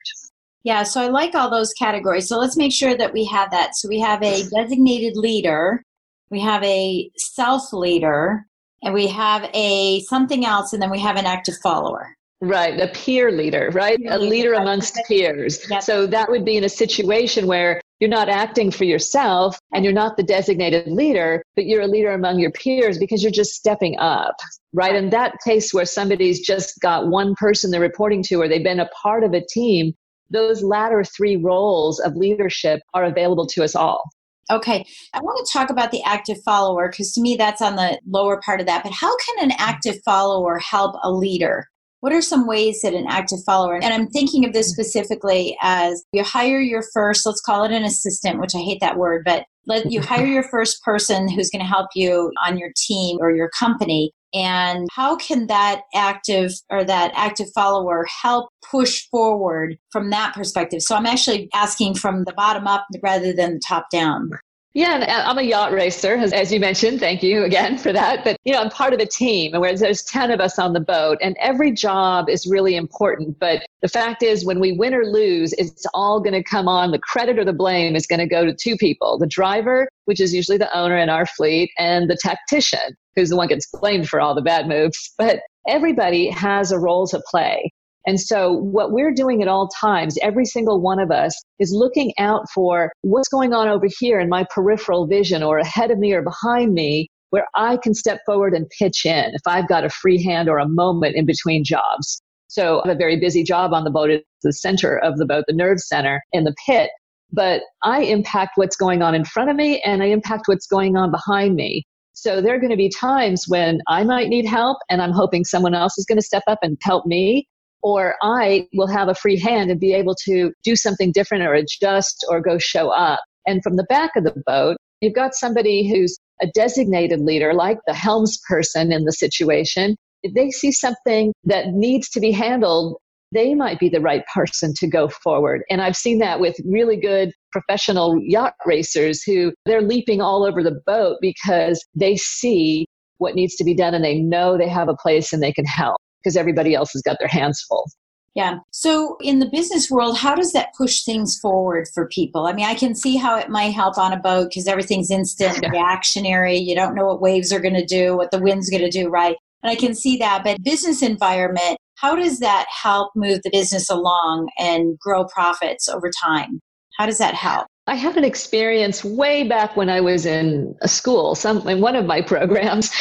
Yeah, 0.63 0.83
so 0.83 1.01
I 1.01 1.07
like 1.07 1.33
all 1.33 1.49
those 1.49 1.71
categories. 1.73 2.27
So 2.27 2.37
let's 2.37 2.57
make 2.57 2.73
sure 2.73 2.95
that 2.97 3.13
we 3.13 3.23
have 3.25 3.51
that. 3.51 3.75
So 3.75 3.87
we 3.87 4.01
have 4.01 4.21
a 4.21 4.43
designated 4.49 5.15
leader, 5.15 5.81
we 6.29 6.41
have 6.41 6.61
a 6.63 7.09
self 7.15 7.71
leader, 7.71 8.45
and 8.83 8.93
we 8.93 9.07
have 9.07 9.49
a 9.53 10.01
something 10.01 10.45
else, 10.45 10.73
and 10.73 10.81
then 10.81 10.91
we 10.91 10.99
have 10.99 11.15
an 11.15 11.25
active 11.25 11.55
follower. 11.63 12.17
Right, 12.39 12.79
a 12.79 12.87
peer 12.89 13.31
leader, 13.31 13.71
right? 13.73 13.99
a 14.07 14.19
leader 14.19 14.53
amongst 14.53 14.99
peers. 15.07 15.65
So 15.79 16.05
that 16.05 16.29
would 16.29 16.45
be 16.45 16.55
in 16.55 16.63
a 16.63 16.69
situation 16.69 17.47
where 17.47 17.81
you're 17.99 18.11
not 18.11 18.29
acting 18.29 18.69
for 18.69 18.83
yourself 18.83 19.57
and 19.73 19.83
you're 19.83 19.93
not 19.93 20.17
the 20.17 20.23
designated 20.23 20.87
leader, 20.87 21.43
but 21.55 21.65
you're 21.65 21.81
a 21.81 21.87
leader 21.87 22.11
among 22.11 22.37
your 22.37 22.51
peers 22.51 22.99
because 22.99 23.23
you're 23.23 23.31
just 23.31 23.55
stepping 23.55 23.97
up, 23.97 24.35
right? 24.71 24.93
In 24.93 25.09
that 25.09 25.33
case 25.43 25.73
where 25.73 25.85
somebody's 25.85 26.45
just 26.45 26.79
got 26.79 27.07
one 27.07 27.33
person 27.39 27.71
they're 27.71 27.81
reporting 27.81 28.21
to 28.23 28.35
or 28.35 28.47
they've 28.47 28.63
been 28.63 28.79
a 28.79 28.89
part 28.89 29.23
of 29.23 29.33
a 29.33 29.43
team, 29.49 29.93
those 30.29 30.61
latter 30.61 31.03
three 31.03 31.37
roles 31.37 31.99
of 31.99 32.15
leadership 32.15 32.81
are 32.93 33.05
available 33.05 33.47
to 33.47 33.63
us 33.63 33.75
all. 33.75 34.03
Okay, 34.51 34.85
I 35.13 35.19
want 35.21 35.45
to 35.45 35.51
talk 35.51 35.71
about 35.71 35.91
the 35.91 36.03
active 36.03 36.37
follower 36.45 36.89
because 36.89 37.13
to 37.13 37.21
me 37.21 37.35
that's 37.35 37.61
on 37.61 37.75
the 37.75 37.99
lower 38.07 38.39
part 38.39 38.59
of 38.59 38.67
that. 38.67 38.83
But 38.83 38.93
how 38.93 39.13
can 39.17 39.49
an 39.49 39.55
active 39.57 39.95
follower 40.05 40.59
help 40.59 40.95
a 41.03 41.11
leader? 41.11 41.67
What 42.07 42.15
are 42.15 42.21
some 42.21 42.47
ways 42.47 42.83
that 42.83 42.93
an 42.93 43.05
active 43.09 43.39
follower, 43.45 43.75
and 43.75 43.93
I'm 43.93 44.07
thinking 44.07 44.45
of 44.45 44.53
this 44.53 44.69
mm. 44.69 44.75
specifically 44.75 45.57
as 45.61 46.05
you 46.13 46.23
hire 46.23 46.61
your 46.61 46.81
first, 46.93 47.25
let's 47.25 47.41
call 47.41 47.65
it 47.65 47.71
an 47.73 47.83
assistant, 47.83 48.39
which 48.39 48.55
I 48.55 48.59
hate 48.59 48.79
that 48.79 48.95
word, 48.95 49.23
but 49.25 49.43
let 49.65 49.91
you 49.91 49.99
hire 50.13 50.25
your 50.25 50.43
first 50.43 50.81
person 50.83 51.27
who's 51.27 51.49
going 51.49 51.59
to 51.59 51.67
help 51.67 51.89
you 51.95 52.31
on 52.45 52.57
your 52.57 52.71
team 52.77 53.17
or 53.19 53.35
your 53.35 53.49
company. 53.49 54.13
And 54.33 54.87
how 54.89 55.17
can 55.17 55.47
that 55.47 55.81
active 55.93 56.53
or 56.69 56.85
that 56.85 57.11
active 57.13 57.47
follower 57.53 58.05
help 58.21 58.51
push 58.71 59.05
forward 59.11 59.77
from 59.91 60.09
that 60.11 60.33
perspective? 60.33 60.83
So 60.83 60.95
I'm 60.95 61.05
actually 61.05 61.49
asking 61.53 61.95
from 61.95 62.23
the 62.23 62.31
bottom 62.31 62.67
up 62.67 62.85
rather 63.03 63.33
than 63.33 63.55
the 63.55 63.61
top 63.67 63.89
down. 63.91 64.29
Yeah, 64.73 65.05
uh, 65.07 65.29
I'm 65.29 65.39
a 65.39 65.41
yacht 65.41 65.71
racer, 65.71 66.13
as, 66.13 66.31
as, 66.33 66.51
you 66.51 66.59
mentioned. 66.59 66.99
Thank 66.99 67.23
you 67.23 67.43
again 67.43 67.77
for 67.79 67.91
that. 67.93 68.23
But, 68.23 68.37
you 68.43 68.53
know, 68.53 68.59
I'm 68.59 68.69
part 68.69 68.93
of 68.93 68.99
a 68.99 69.07
team 69.07 69.59
where 69.59 69.75
there's 69.75 70.03
10 70.03 70.29
of 70.29 70.39
us 70.39 70.59
on 70.59 70.73
the 70.73 70.79
boat, 70.79 71.17
and 71.19 71.35
every 71.39 71.71
job 71.71 72.29
is 72.29 72.45
really 72.45 72.75
important. 72.75 73.39
But 73.39 73.65
the 73.81 73.87
fact 73.87 74.21
is, 74.21 74.45
when 74.45 74.59
we 74.59 74.73
win 74.73 74.93
or 74.93 75.05
lose, 75.05 75.53
it's 75.53 75.85
all 75.95 76.19
going 76.19 76.33
to 76.33 76.43
come 76.43 76.67
on. 76.67 76.91
The 76.91 76.99
credit 76.99 77.39
or 77.39 77.45
the 77.45 77.53
blame 77.53 77.95
is 77.95 78.05
going 78.05 78.19
to 78.19 78.27
go 78.27 78.45
to 78.45 78.53
two 78.53 78.75
people 78.77 79.17
the 79.17 79.25
driver, 79.25 79.87
which 80.05 80.19
is 80.19 80.33
usually 80.33 80.59
the 80.59 80.77
owner 80.77 80.97
in 80.97 81.09
our 81.09 81.25
fleet, 81.25 81.71
and 81.79 82.07
the 82.07 82.17
tactician, 82.21 82.95
who's 83.15 83.29
the 83.29 83.37
one 83.37 83.47
gets 83.47 83.67
blamed 83.67 84.07
for 84.07 84.21
all 84.21 84.35
the 84.35 84.41
bad 84.41 84.67
moves. 84.67 85.11
But 85.17 85.39
everybody 85.67 86.29
has 86.29 86.71
a 86.71 86.77
role 86.77 87.07
to 87.07 87.19
play. 87.31 87.71
And 88.07 88.19
so 88.19 88.53
what 88.53 88.93
we're 88.93 89.13
doing 89.13 89.41
at 89.41 89.49
all 89.49 89.67
times, 89.67 90.17
every 90.21 90.45
single 90.45 90.81
one 90.81 90.97
of 90.97 91.11
us 91.11 91.33
is 91.59 91.73
looking 91.73 92.13
out 92.17 92.45
for 92.53 92.93
what's 93.01 93.27
going 93.27 93.53
on 93.53 93.67
over 93.67 93.87
here 93.99 94.17
in 94.21 94.29
my 94.29 94.45
peripheral 94.49 95.05
vision 95.05 95.43
or 95.43 95.57
ahead 95.57 95.91
of 95.91 95.99
me 95.99 96.13
or 96.13 96.21
behind 96.21 96.73
me 96.73 97.09
where 97.31 97.45
I 97.55 97.75
can 97.75 97.93
step 97.93 98.19
forward 98.25 98.53
and 98.53 98.65
pitch 98.79 99.05
in 99.05 99.25
if 99.33 99.41
I've 99.45 99.67
got 99.67 99.83
a 99.83 99.89
free 99.89 100.23
hand 100.23 100.47
or 100.47 100.57
a 100.57 100.69
moment 100.69 101.17
in 101.17 101.25
between 101.25 101.65
jobs. 101.65 102.21
So 102.47 102.79
I 102.79 102.87
have 102.87 102.95
a 102.95 102.97
very 102.97 103.19
busy 103.19 103.43
job 103.43 103.73
on 103.73 103.83
the 103.83 103.91
boat. 103.91 104.09
at 104.09 104.23
the 104.41 104.53
center 104.53 104.97
of 104.97 105.17
the 105.17 105.25
boat, 105.25 105.43
the 105.45 105.53
nerve 105.53 105.79
center 105.79 106.21
in 106.31 106.45
the 106.45 106.55
pit. 106.65 106.89
But 107.33 107.63
I 107.83 108.03
impact 108.03 108.51
what's 108.55 108.77
going 108.77 109.01
on 109.01 109.15
in 109.15 109.25
front 109.25 109.49
of 109.49 109.57
me 109.57 109.81
and 109.81 110.01
I 110.01 110.05
impact 110.05 110.43
what's 110.45 110.65
going 110.65 110.95
on 110.95 111.11
behind 111.11 111.55
me. 111.55 111.83
So 112.13 112.39
there 112.39 112.55
are 112.55 112.59
going 112.59 112.71
to 112.71 112.77
be 112.77 112.89
times 112.89 113.43
when 113.49 113.81
I 113.89 114.05
might 114.05 114.29
need 114.29 114.45
help 114.45 114.77
and 114.89 115.01
I'm 115.01 115.11
hoping 115.11 115.43
someone 115.43 115.75
else 115.75 115.97
is 115.97 116.05
going 116.05 116.17
to 116.17 116.25
step 116.25 116.43
up 116.47 116.59
and 116.61 116.77
help 116.81 117.05
me 117.05 117.45
or 117.87 118.15
I 118.21 118.67
will 118.73 118.87
have 118.87 119.07
a 119.07 119.15
free 119.15 119.39
hand 119.39 119.71
and 119.71 119.79
be 119.79 119.93
able 119.93 120.13
to 120.25 120.51
do 120.61 120.75
something 120.75 121.13
different 121.13 121.45
or 121.45 121.53
adjust 121.53 122.25
or 122.29 122.41
go 122.41 122.57
show 122.57 122.89
up. 122.89 123.21
And 123.45 123.63
from 123.63 123.77
the 123.77 123.85
back 123.85 124.17
of 124.17 124.25
the 124.25 124.33
boat, 124.45 124.75
you've 124.99 125.15
got 125.15 125.33
somebody 125.33 125.89
who's 125.89 126.17
a 126.41 126.47
designated 126.53 127.21
leader, 127.21 127.53
like 127.53 127.77
the 127.87 127.93
helms 127.93 128.41
person 128.45 128.91
in 128.91 129.05
the 129.05 129.13
situation. 129.13 129.95
If 130.21 130.33
they 130.33 130.49
see 130.49 130.73
something 130.73 131.31
that 131.45 131.67
needs 131.67 132.09
to 132.09 132.19
be 132.19 132.33
handled, 132.33 132.97
they 133.31 133.55
might 133.55 133.79
be 133.79 133.87
the 133.87 134.01
right 134.01 134.23
person 134.33 134.73
to 134.79 134.87
go 134.87 135.07
forward. 135.07 135.61
And 135.69 135.81
I've 135.81 135.95
seen 135.95 136.19
that 136.19 136.41
with 136.41 136.57
really 136.65 136.97
good 136.97 137.31
professional 137.53 138.19
yacht 138.21 138.55
racers 138.65 139.23
who 139.23 139.53
they're 139.65 139.81
leaping 139.81 140.19
all 140.19 140.43
over 140.43 140.61
the 140.61 140.77
boat 140.85 141.19
because 141.21 141.81
they 141.95 142.17
see 142.17 142.85
what 143.19 143.33
needs 143.33 143.55
to 143.55 143.63
be 143.63 143.73
done 143.73 143.93
and 143.93 144.03
they 144.03 144.19
know 144.19 144.57
they 144.57 144.67
have 144.67 144.89
a 144.89 144.97
place 145.01 145.31
and 145.31 145.41
they 145.41 145.53
can 145.53 145.65
help 145.65 145.95
because 146.21 146.37
everybody 146.37 146.73
else 146.73 146.91
has 146.93 147.01
got 147.01 147.17
their 147.19 147.27
hands 147.27 147.61
full. 147.67 147.89
Yeah. 148.37 148.59
So 148.71 149.17
in 149.19 149.39
the 149.39 149.49
business 149.49 149.89
world, 149.89 150.15
how 150.15 150.35
does 150.35 150.53
that 150.53 150.69
push 150.77 151.01
things 151.03 151.39
forward 151.39 151.87
for 151.91 152.07
people? 152.07 152.45
I 152.45 152.53
mean, 152.53 152.67
I 152.67 152.75
can 152.75 152.93
see 152.93 153.17
how 153.17 153.35
it 153.35 153.49
might 153.49 153.73
help 153.73 153.97
on 153.97 154.13
a 154.13 154.19
boat 154.19 154.49
because 154.49 154.67
everything's 154.67 155.09
instant 155.09 155.59
yeah. 155.63 155.69
reactionary. 155.69 156.55
You 156.55 156.75
don't 156.75 156.93
know 156.93 157.07
what 157.07 157.19
waves 157.19 157.51
are 157.51 157.59
going 157.59 157.73
to 157.73 157.83
do, 157.83 158.15
what 158.15 158.29
the 158.29 158.39
wind's 158.39 158.69
going 158.69 158.83
to 158.83 158.91
do, 158.91 159.09
right? 159.09 159.35
And 159.63 159.71
I 159.71 159.75
can 159.75 159.95
see 159.95 160.17
that. 160.17 160.43
But 160.43 160.61
business 160.63 161.01
environment, 161.01 161.79
how 161.95 162.15
does 162.15 162.37
that 162.37 162.67
help 162.69 163.11
move 163.15 163.41
the 163.41 163.49
business 163.49 163.89
along 163.89 164.49
and 164.59 164.99
grow 164.99 165.25
profits 165.25 165.89
over 165.89 166.11
time? 166.11 166.59
How 166.99 167.07
does 167.07 167.17
that 167.17 167.33
help? 167.33 167.65
I 167.87 167.95
have 167.95 168.17
an 168.17 168.23
experience 168.23 169.03
way 169.03 169.47
back 169.47 169.75
when 169.75 169.89
I 169.89 169.99
was 169.99 170.27
in 170.27 170.75
a 170.83 170.87
school, 170.87 171.33
some 171.33 171.67
in 171.67 171.81
one 171.81 171.95
of 171.95 172.05
my 172.05 172.21
programs, 172.21 172.91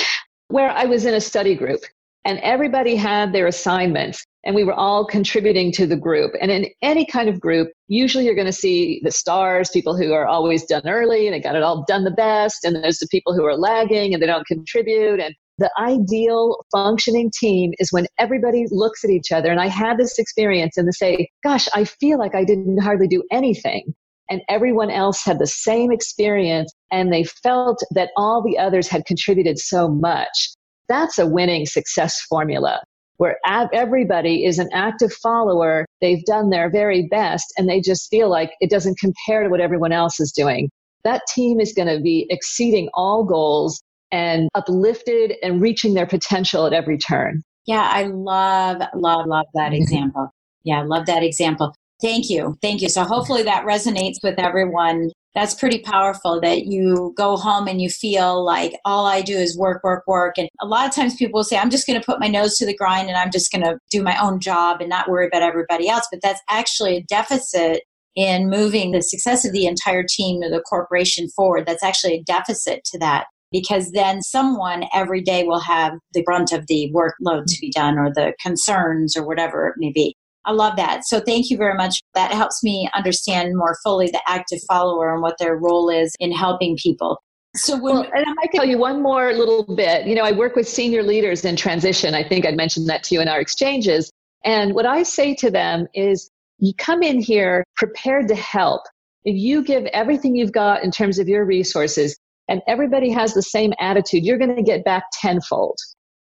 where 0.49 0.71
I 0.71 0.85
was 0.87 1.05
in 1.05 1.13
a 1.13 1.21
study 1.21 1.55
group 1.55 1.81
and 2.27 2.41
everybody 2.41 2.97
had 2.97 3.33
their 3.33 3.47
assignments 3.47 4.25
and 4.45 4.55
we 4.55 4.65
were 4.65 4.75
all 4.75 5.07
contributing 5.07 5.73
to 5.73 5.87
the 5.87 5.97
group. 5.97 6.33
And 6.41 6.51
in 6.51 6.67
any 6.83 7.07
kind 7.07 7.29
of 7.29 7.41
group, 7.41 7.69
usually 7.89 8.25
you're 8.25 8.35
going 8.35 8.47
to 8.47 8.53
see 8.53 9.01
the 9.05 9.11
stars, 9.11 9.71
people 9.71 9.97
who 9.97 10.13
are 10.13 10.27
always 10.27 10.65
done 10.67 10.89
early 10.89 11.27
and 11.27 11.35
they 11.35 11.41
got 11.41 11.57
it 11.57 11.63
all 11.63 11.85
done 11.87 12.05
the 12.05 12.11
best. 12.11 12.65
And 12.65 12.77
there's 12.77 12.99
the 12.99 13.09
people 13.11 13.35
who 13.35 13.45
are 13.45 13.57
lagging 13.57 14.13
and 14.13 14.23
they 14.23 14.27
don't 14.27 14.47
contribute. 14.47 15.21
And 15.21 15.35
the 15.59 15.71
ideal 15.79 16.65
functioning 16.71 17.31
team 17.39 17.73
is 17.79 17.93
when 17.93 18.07
everybody 18.19 18.67
looks 18.71 19.05
at 19.05 19.11
each 19.11 19.33
other. 19.33 19.51
And 19.51 19.61
I 19.61 19.69
had 19.69 19.97
this 19.97 20.19
experience 20.19 20.77
and 20.77 20.87
they 20.87 20.93
say, 20.93 21.29
gosh, 21.43 21.69
I 21.75 21.85
feel 21.85 22.19
like 22.19 22.35
I 22.35 22.45
didn't 22.45 22.79
hardly 22.79 23.09
do 23.09 23.23
anything. 23.33 23.95
and 24.29 24.43
everyone 24.49 24.91
else 24.91 25.25
had 25.25 25.39
the 25.39 25.47
same 25.47 25.93
experience 25.93 26.73
and 26.91 27.13
they 27.13 27.25
felt 27.25 27.83
that 27.93 28.11
all 28.17 28.43
the 28.43 28.59
others 28.59 28.89
had 28.89 29.05
contributed 29.07 29.59
so 29.59 29.89
much. 29.89 30.56
That's 30.89 31.19
a 31.19 31.27
winning 31.27 31.67
success 31.67 32.21
formula 32.29 32.81
where 33.19 33.39
everybody 33.73 34.45
is 34.45 34.59
an 34.59 34.69
active 34.73 35.13
follower. 35.13 35.87
They've 36.01 36.25
done 36.25 36.51
their 36.51 36.71
very 36.71 37.09
best 37.11 37.47
and 37.57 37.69
they 37.69 37.81
just 37.81 38.11
feel 38.11 38.29
like 38.29 38.53
it 38.61 38.71
doesn't 38.71 38.99
compare 38.99 39.43
to 39.43 39.49
what 39.49 39.61
everyone 39.61 39.93
else 39.93 40.21
is 40.21 40.33
doing. 40.33 40.71
That 41.05 41.23
team 41.35 41.61
is 41.61 41.73
going 41.73 41.89
to 41.89 42.01
be 42.01 42.27
exceeding 42.31 42.89
all 42.95 43.25
goals 43.25 43.81
and 44.13 44.49
uplifted 44.55 45.35
and 45.43 45.61
reaching 45.61 45.95
their 45.95 46.07
potential 46.07 46.67
at 46.67 46.73
every 46.73 46.99
turn. 46.99 47.43
Yeah, 47.67 47.89
I 47.91 48.05
love, 48.05 48.83
love, 48.95 49.27
love 49.27 49.47
that 49.55 49.73
mm-hmm. 49.73 49.83
example. 49.83 50.29
Yeah, 50.65 50.81
I 50.81 50.85
love 50.85 51.07
that 51.07 51.23
example. 51.23 51.75
Thank 52.01 52.29
you. 52.29 52.57
Thank 52.61 52.83
you. 52.83 52.89
So 52.89 53.03
hopefully 53.03 53.43
that 53.45 53.65
resonates 53.65 54.17
with 54.23 54.39
everyone. 54.39 55.11
That's 55.37 55.55
pretty 55.55 55.81
powerful 55.81 56.41
that 56.41 56.65
you 56.65 57.13
go 57.15 57.37
home 57.37 57.69
and 57.69 57.79
you 57.79 57.91
feel 57.91 58.43
like 58.43 58.73
all 58.87 59.05
I 59.05 59.21
do 59.21 59.37
is 59.37 59.57
work, 59.57 59.85
work, 59.85 60.03
work. 60.07 60.39
And 60.39 60.49
a 60.63 60.67
lot 60.67 60.89
of 60.89 60.95
times 60.95 61.15
people 61.15 61.37
will 61.37 61.45
say, 61.45 61.59
I'm 61.59 61.69
just 61.69 61.87
going 61.87 62.01
to 62.01 62.05
put 62.05 62.19
my 62.19 62.27
nose 62.27 62.57
to 62.57 62.65
the 62.65 62.75
grind 62.75 63.09
and 63.09 63.19
I'm 63.19 63.31
just 63.31 63.53
going 63.53 63.63
to 63.63 63.79
do 63.91 64.03
my 64.03 64.17
own 64.19 64.41
job 64.41 64.81
and 64.81 64.89
not 64.89 65.11
worry 65.11 65.27
about 65.27 65.43
everybody 65.43 65.91
else. 65.91 66.09
But 66.11 66.23
that's 66.23 66.41
actually 66.49 66.97
a 66.97 67.03
deficit 67.03 67.83
in 68.15 68.49
moving 68.49 68.93
the 68.93 69.03
success 69.03 69.45
of 69.45 69.53
the 69.53 69.67
entire 69.67 70.05
team 70.09 70.43
or 70.43 70.49
the 70.49 70.63
corporation 70.63 71.29
forward. 71.29 71.67
That's 71.67 71.85
actually 71.85 72.15
a 72.15 72.23
deficit 72.23 72.83
to 72.87 72.99
that 73.01 73.27
because 73.53 73.93
then 73.93 74.23
someone 74.23 74.85
every 74.95 75.21
day 75.21 75.45
will 75.45 75.61
have 75.61 75.99
the 76.15 76.23
brunt 76.23 76.51
of 76.51 76.67
the 76.67 76.91
workload 76.95 77.45
to 77.47 77.61
be 77.61 77.71
done 77.71 77.99
or 77.99 78.11
the 78.11 78.33
concerns 78.41 79.15
or 79.19 79.27
whatever 79.27 79.67
it 79.67 79.75
may 79.77 79.93
be. 79.93 80.17
I 80.47 80.53
love 80.53 80.77
that. 80.77 81.05
So 81.05 81.21
thank 81.21 81.51
you 81.51 81.57
very 81.57 81.75
much. 81.75 82.01
That 82.15 82.33
helps 82.33 82.63
me 82.63 82.89
understand 82.95 83.57
more 83.57 83.77
fully 83.83 84.07
the 84.07 84.23
active 84.27 84.61
follower 84.69 85.13
and 85.13 85.21
what 85.21 85.37
their 85.39 85.57
role 85.57 85.91
is 85.91 86.15
in 86.21 86.33
helping 86.33 86.77
people. 86.81 87.21
So, 87.57 87.75
when, 87.75 87.95
well, 87.95 88.03
and 88.15 88.25
I 88.27 88.33
might 88.35 88.51
tell 88.53 88.67
you 88.67 88.79
one 88.79 89.03
more 89.03 89.33
little 89.33 89.75
bit. 89.77 90.07
You 90.07 90.15
know, 90.15 90.23
I 90.23 90.33
work 90.33 90.57
with 90.57 90.69
senior 90.69 91.03
leaders 91.03 91.45
in 91.45 91.57
transition. 91.57 92.15
I 92.15 92.23
think 92.23 92.47
I 92.47 92.51
mentioned 92.51 92.89
that 92.89 93.03
to 93.05 93.15
you 93.15 93.21
in 93.21 93.29
our 93.29 93.41
exchanges. 93.41 94.11
And 94.45 94.75
what 94.75 94.87
I 94.87 95.03
say 95.03 95.35
to 95.37 95.51
them 95.51 95.87
is, 95.95 96.31
you 96.59 96.73
come 96.75 97.03
in 97.03 97.21
here 97.21 97.65
prepared 97.77 98.29
to 98.29 98.35
help. 98.35 98.83
If 99.25 99.37
you 99.37 99.65
give 99.65 99.87
everything 99.87 100.37
you've 100.37 100.53
got 100.53 100.85
in 100.85 100.91
terms 100.91 101.19
of 101.19 101.29
your 101.29 101.45
resources, 101.45 102.17
and 102.49 102.63
everybody 102.69 103.11
has 103.11 103.35
the 103.35 103.43
same 103.43 103.73
attitude, 103.81 104.25
you're 104.25 104.39
going 104.39 104.55
to 104.55 104.63
get 104.63 104.85
back 104.85 105.05
tenfold 105.21 105.79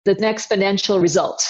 the 0.05 0.15
exponential 0.15 1.01
result. 1.01 1.43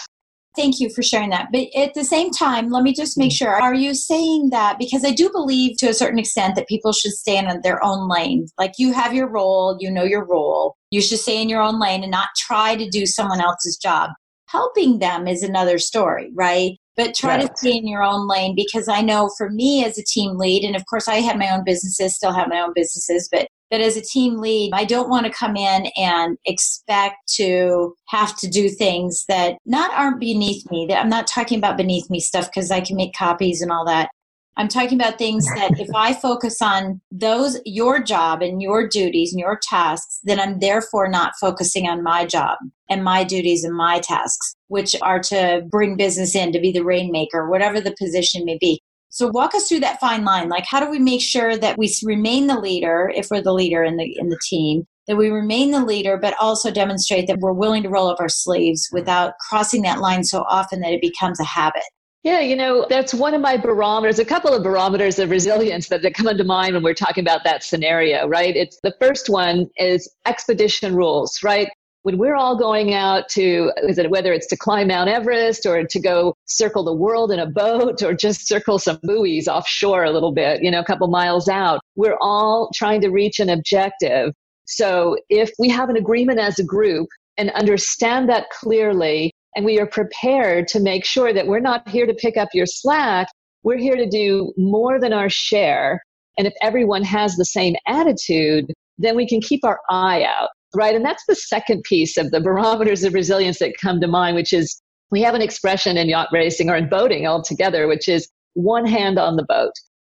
Thank 0.56 0.80
you 0.80 0.90
for 0.90 1.02
sharing 1.02 1.32
that. 1.32 1.50
But 1.52 1.68
at 1.76 1.94
the 1.96 2.04
same 2.04 2.30
time, 2.30 2.70
let 2.70 2.84
me 2.84 2.94
just 2.94 3.18
make 3.18 3.32
sure 3.32 3.50
are 3.50 3.74
you 3.74 3.96
saying 3.96 4.50
that 4.52 4.78
because 4.78 5.04
I 5.04 5.12
do 5.12 5.30
believe 5.32 5.78
to 5.78 5.88
a 5.88 5.94
certain 5.94 6.20
extent 6.20 6.56
that 6.56 6.68
people 6.68 6.94
should 6.94 7.14
stay 7.14 7.38
in 7.38 7.62
their 7.64 7.84
own 7.84 8.08
lane? 8.08 8.48
Like 8.60 8.74
you 8.78 8.94
have 8.94 9.14
your 9.14 9.28
role, 9.28 9.78
you 9.80 9.90
know 9.90 10.04
your 10.04 10.26
role, 10.26 10.76
you 10.92 11.02
should 11.02 11.20
stay 11.20 11.42
in 11.42 11.50
your 11.50 11.62
own 11.62 11.80
lane 11.80 12.04
and 12.04 12.12
not 12.12 12.30
try 12.38 12.76
to 12.76 12.88
do 12.88 13.06
someone 13.06 13.42
else's 13.42 13.78
job. 13.78 14.12
Helping 14.48 15.00
them 15.00 15.28
is 15.28 15.42
another 15.42 15.80
story, 15.80 16.32
right? 16.36 16.74
But 16.96 17.16
try 17.16 17.38
right. 17.38 17.50
to 17.50 17.58
stay 17.58 17.76
in 17.76 17.88
your 17.88 18.04
own 18.04 18.28
lane 18.28 18.54
because 18.56 18.88
I 18.88 19.02
know 19.02 19.32
for 19.36 19.50
me 19.50 19.84
as 19.84 19.98
a 19.98 20.04
team 20.04 20.38
lead, 20.38 20.64
and 20.64 20.76
of 20.76 20.86
course 20.86 21.08
I 21.08 21.16
have 21.16 21.38
my 21.38 21.50
own 21.50 21.64
businesses, 21.64 22.16
still 22.16 22.34
have 22.34 22.50
my 22.50 22.60
own 22.60 22.74
businesses, 22.76 23.28
but 23.32 23.48
but 23.74 23.82
as 23.82 23.98
a 23.98 24.02
team 24.02 24.38
lead, 24.38 24.70
I 24.72 24.86
don't 24.86 25.10
want 25.10 25.26
to 25.26 25.32
come 25.32 25.58
in 25.58 25.88
and 25.98 26.38
expect 26.46 27.16
to 27.38 27.96
have 28.10 28.38
to 28.38 28.48
do 28.48 28.70
things 28.70 29.26
that 29.28 29.56
not 29.66 29.92
aren't 29.96 30.20
beneath 30.20 30.70
me. 30.70 30.86
That 30.88 31.02
I'm 31.02 31.10
not 31.10 31.26
talking 31.26 31.58
about 31.58 31.76
beneath 31.76 32.08
me 32.08 32.20
stuff 32.20 32.52
because 32.52 32.70
I 32.70 32.82
can 32.82 32.96
make 32.96 33.16
copies 33.16 33.64
and 33.64 33.72
all 33.72 33.84
that. 33.88 34.12
I'm 34.58 34.68
talking 34.68 35.02
about 35.02 35.18
things 35.18 35.48
that 35.56 35.80
if 35.80 35.90
I 35.96 36.14
focus 36.14 36.62
on 36.62 37.02
those, 37.10 37.60
your 37.66 38.00
job 38.00 38.44
and 38.44 38.62
your 38.62 38.88
duties 38.88 39.34
and 39.34 39.40
your 39.40 39.60
tasks, 39.60 40.20
then 40.24 40.40
I'm 40.40 40.60
therefore 40.60 41.08
not 41.08 41.34
focusing 41.42 41.88
on 41.88 42.04
my 42.04 42.28
job 42.28 42.60
and 42.92 43.04
my 43.04 43.24
duties 43.24 43.64
and 43.64 43.76
my 43.76 43.98
tasks, 43.98 44.54
which 44.68 44.96
are 45.02 45.20
to 45.22 45.64
bring 45.72 45.98
business 45.98 46.36
in, 46.36 46.52
to 46.52 46.60
be 46.60 46.72
the 46.72 46.84
rainmaker, 46.84 47.50
whatever 47.50 47.82
the 47.82 47.96
position 48.00 48.46
may 48.46 48.60
be. 48.60 48.84
So 49.14 49.28
walk 49.28 49.54
us 49.54 49.70
through 49.70 49.82
that 49.82 50.00
fine 50.00 50.26
line. 50.26 50.50
Like 50.50 50.66
how 50.68 50.80
do 50.80 50.90
we 50.90 50.98
make 50.98 51.22
sure 51.22 51.56
that 51.56 51.78
we 51.78 51.96
remain 52.04 52.48
the 52.48 52.60
leader 52.60 53.12
if 53.16 53.28
we're 53.30 53.44
the 53.44 53.54
leader 53.54 53.84
in 53.84 53.96
the 53.98 54.12
in 54.18 54.30
the 54.30 54.40
team, 54.50 54.88
that 55.08 55.18
we 55.18 55.30
remain 55.30 55.70
the 55.70 55.86
leader 55.86 56.18
but 56.18 56.34
also 56.42 56.72
demonstrate 56.72 57.28
that 57.28 57.38
we're 57.38 57.54
willing 57.54 57.84
to 57.84 57.90
roll 57.90 58.08
up 58.08 58.20
our 58.20 58.28
sleeves 58.28 58.90
without 58.92 59.34
crossing 59.48 59.84
that 59.84 60.00
line 60.00 60.24
so 60.24 60.44
often 60.50 60.80
that 60.80 60.94
it 60.94 61.00
becomes 61.00 61.40
a 61.40 61.44
habit. 61.44 61.84
Yeah, 62.24 62.40
you 62.40 62.56
know, 62.56 62.88
that's 62.90 63.14
one 63.14 63.36
of 63.36 63.42
my 63.42 63.56
barometers, 63.56 64.18
a 64.18 64.26
couple 64.26 64.52
of 64.52 64.64
barometers 64.64 65.20
of 65.20 65.30
resilience 65.30 65.90
that, 65.90 66.02
that 66.02 66.16
come 66.16 66.28
into 66.28 66.44
mind 66.44 66.74
when 66.74 66.82
we're 66.82 66.96
talking 66.96 67.24
about 67.24 67.44
that 67.44 67.64
scenario, 67.64 68.28
right? 68.28 68.56
It's 68.56 68.80
the 68.82 68.96
first 69.00 69.30
one 69.30 69.68
is 69.78 70.12
expedition 70.26 70.96
rules, 70.96 71.44
right? 71.44 71.70
When 72.04 72.18
we're 72.18 72.36
all 72.36 72.58
going 72.58 72.94
out 72.94 73.30
to 73.30 73.72
it 73.78 74.12
whether 74.12 74.34
it's 74.34 74.48
to 74.48 74.58
climb 74.58 74.90
Mount 74.90 75.10
Everest 75.10 75.66
or 75.66 75.86
to 75.86 76.00
go 76.00 76.36
circle 76.46 76.84
the 76.84 76.94
world 76.94 77.32
in 77.32 77.40
a 77.40 77.50
boat 77.50 78.04
or 78.04 78.14
just 78.14 78.48
circle 78.48 78.78
some 78.78 79.00
buoys 79.04 79.48
offshore 79.48 80.04
a 80.04 80.12
little 80.12 80.34
bit, 80.34 80.62
you 80.62 80.70
know, 80.70 80.82
a 80.82 80.86
couple 80.86 81.08
miles 81.08 81.48
out, 81.48 81.80
we're 81.96 82.18
all 82.20 82.70
trying 82.76 83.02
to 83.02 83.10
reach 83.10 83.40
an 83.40 83.50
objective. 83.50 84.34
So 84.66 85.18
if 85.30 85.52
we 85.58 85.70
have 85.70 85.90
an 85.90 85.96
agreement 85.96 86.40
as 86.40 86.60
a 86.60 86.64
group 86.64 87.08
and 87.38 87.50
understand 87.52 88.30
that 88.30 88.50
clearly 88.50 89.32
and 89.56 89.66
we 89.66 89.80
are 89.80 89.88
prepared 89.88 90.68
to 90.70 90.80
make 90.80 91.06
sure 91.06 91.34
that 91.34 91.48
we're 91.48 91.60
not 91.60 91.88
here 91.88 92.06
to 92.06 92.14
pick 92.14 92.36
up 92.36 92.50
your 92.54 92.66
slack, 92.66 93.28
we're 93.64 93.78
here 93.78 93.96
to 93.96 94.10
do 94.10 94.52
more 94.58 95.00
than 95.00 95.14
our 95.14 95.30
share. 95.30 96.02
And 96.38 96.48
if 96.48 96.54
everyone 96.62 97.04
has 97.04 97.36
the 97.36 97.46
same 97.46 97.76
attitude, 97.88 98.74
then 98.98 99.16
we 99.16 99.28
can 99.28 99.40
keep 99.40 99.64
our 99.64 99.80
eye 99.90 100.24
out 100.24 100.50
right? 100.76 100.96
And 100.96 101.06
that's 101.06 101.26
the 101.28 101.36
second 101.36 101.84
piece 101.84 102.18
of 102.18 102.32
the 102.32 102.42
barometers 102.42 103.04
of 103.04 103.14
resilience 103.14 103.60
that 103.60 103.76
come 103.82 104.02
to 104.02 104.08
mind, 104.08 104.36
which 104.36 104.54
is 104.54 104.82
we 105.12 105.22
have 105.22 105.36
an 105.36 105.42
expression 105.42 105.98
in 105.98 106.10
yacht 106.10 106.30
racing 106.32 106.70
or 106.70 106.76
in 106.76 106.90
boating 106.90 107.28
altogether, 107.28 107.88
which 107.88 108.08
is 108.08 108.28
one 108.54 108.86
hand 108.86 109.20
on 109.20 109.36
the 109.36 109.46
boat. 109.48 109.74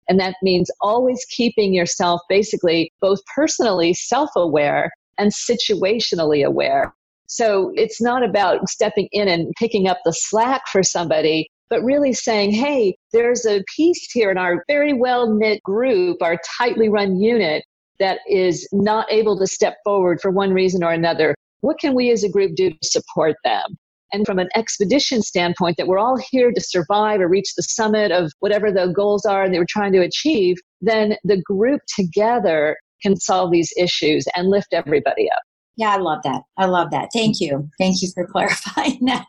And 0.08 0.18
that 0.18 0.36
means 0.42 0.70
always 0.80 1.24
keeping 1.36 1.74
yourself 1.74 2.20
basically 2.28 2.92
both 3.00 3.20
personally 3.34 3.94
self 3.94 4.30
aware 4.36 4.90
and 5.18 5.32
situationally 5.32 6.44
aware. 6.44 6.94
So 7.26 7.72
it's 7.74 8.00
not 8.00 8.24
about 8.24 8.68
stepping 8.68 9.08
in 9.12 9.28
and 9.28 9.52
picking 9.58 9.86
up 9.86 9.98
the 10.04 10.12
slack 10.12 10.62
for 10.68 10.82
somebody, 10.82 11.48
but 11.68 11.84
really 11.84 12.14
saying, 12.14 12.52
hey, 12.52 12.96
there's 13.12 13.44
a 13.44 13.62
piece 13.76 14.10
here 14.10 14.30
in 14.30 14.38
our 14.38 14.64
very 14.66 14.94
well 14.94 15.32
knit 15.32 15.62
group, 15.62 16.22
our 16.22 16.38
tightly 16.58 16.88
run 16.88 17.20
unit 17.20 17.64
that 17.98 18.20
is 18.28 18.68
not 18.72 19.10
able 19.10 19.38
to 19.38 19.46
step 19.46 19.76
forward 19.84 20.20
for 20.20 20.30
one 20.30 20.52
reason 20.52 20.82
or 20.84 20.92
another, 20.92 21.34
what 21.60 21.78
can 21.78 21.94
we 21.94 22.10
as 22.10 22.24
a 22.24 22.30
group 22.30 22.54
do 22.54 22.70
to 22.70 22.78
support 22.82 23.36
them? 23.44 23.76
And 24.12 24.24
from 24.24 24.38
an 24.38 24.48
expedition 24.54 25.20
standpoint, 25.22 25.76
that 25.76 25.86
we're 25.86 25.98
all 25.98 26.18
here 26.30 26.50
to 26.50 26.60
survive 26.60 27.20
or 27.20 27.28
reach 27.28 27.54
the 27.56 27.62
summit 27.62 28.10
of 28.10 28.32
whatever 28.40 28.72
the 28.72 28.92
goals 28.94 29.26
are 29.26 29.48
that 29.48 29.58
we're 29.58 29.66
trying 29.68 29.92
to 29.92 30.00
achieve, 30.00 30.56
then 30.80 31.16
the 31.24 31.42
group 31.42 31.82
together 31.94 32.76
can 33.02 33.16
solve 33.16 33.52
these 33.52 33.72
issues 33.76 34.26
and 34.34 34.48
lift 34.48 34.68
everybody 34.72 35.30
up. 35.30 35.42
Yeah, 35.76 35.90
I 35.90 35.98
love 35.98 36.18
that. 36.24 36.42
I 36.56 36.66
love 36.66 36.90
that. 36.90 37.10
Thank 37.12 37.38
you. 37.38 37.68
Thank 37.78 38.02
you 38.02 38.08
for 38.12 38.26
clarifying 38.32 39.04
that. 39.04 39.26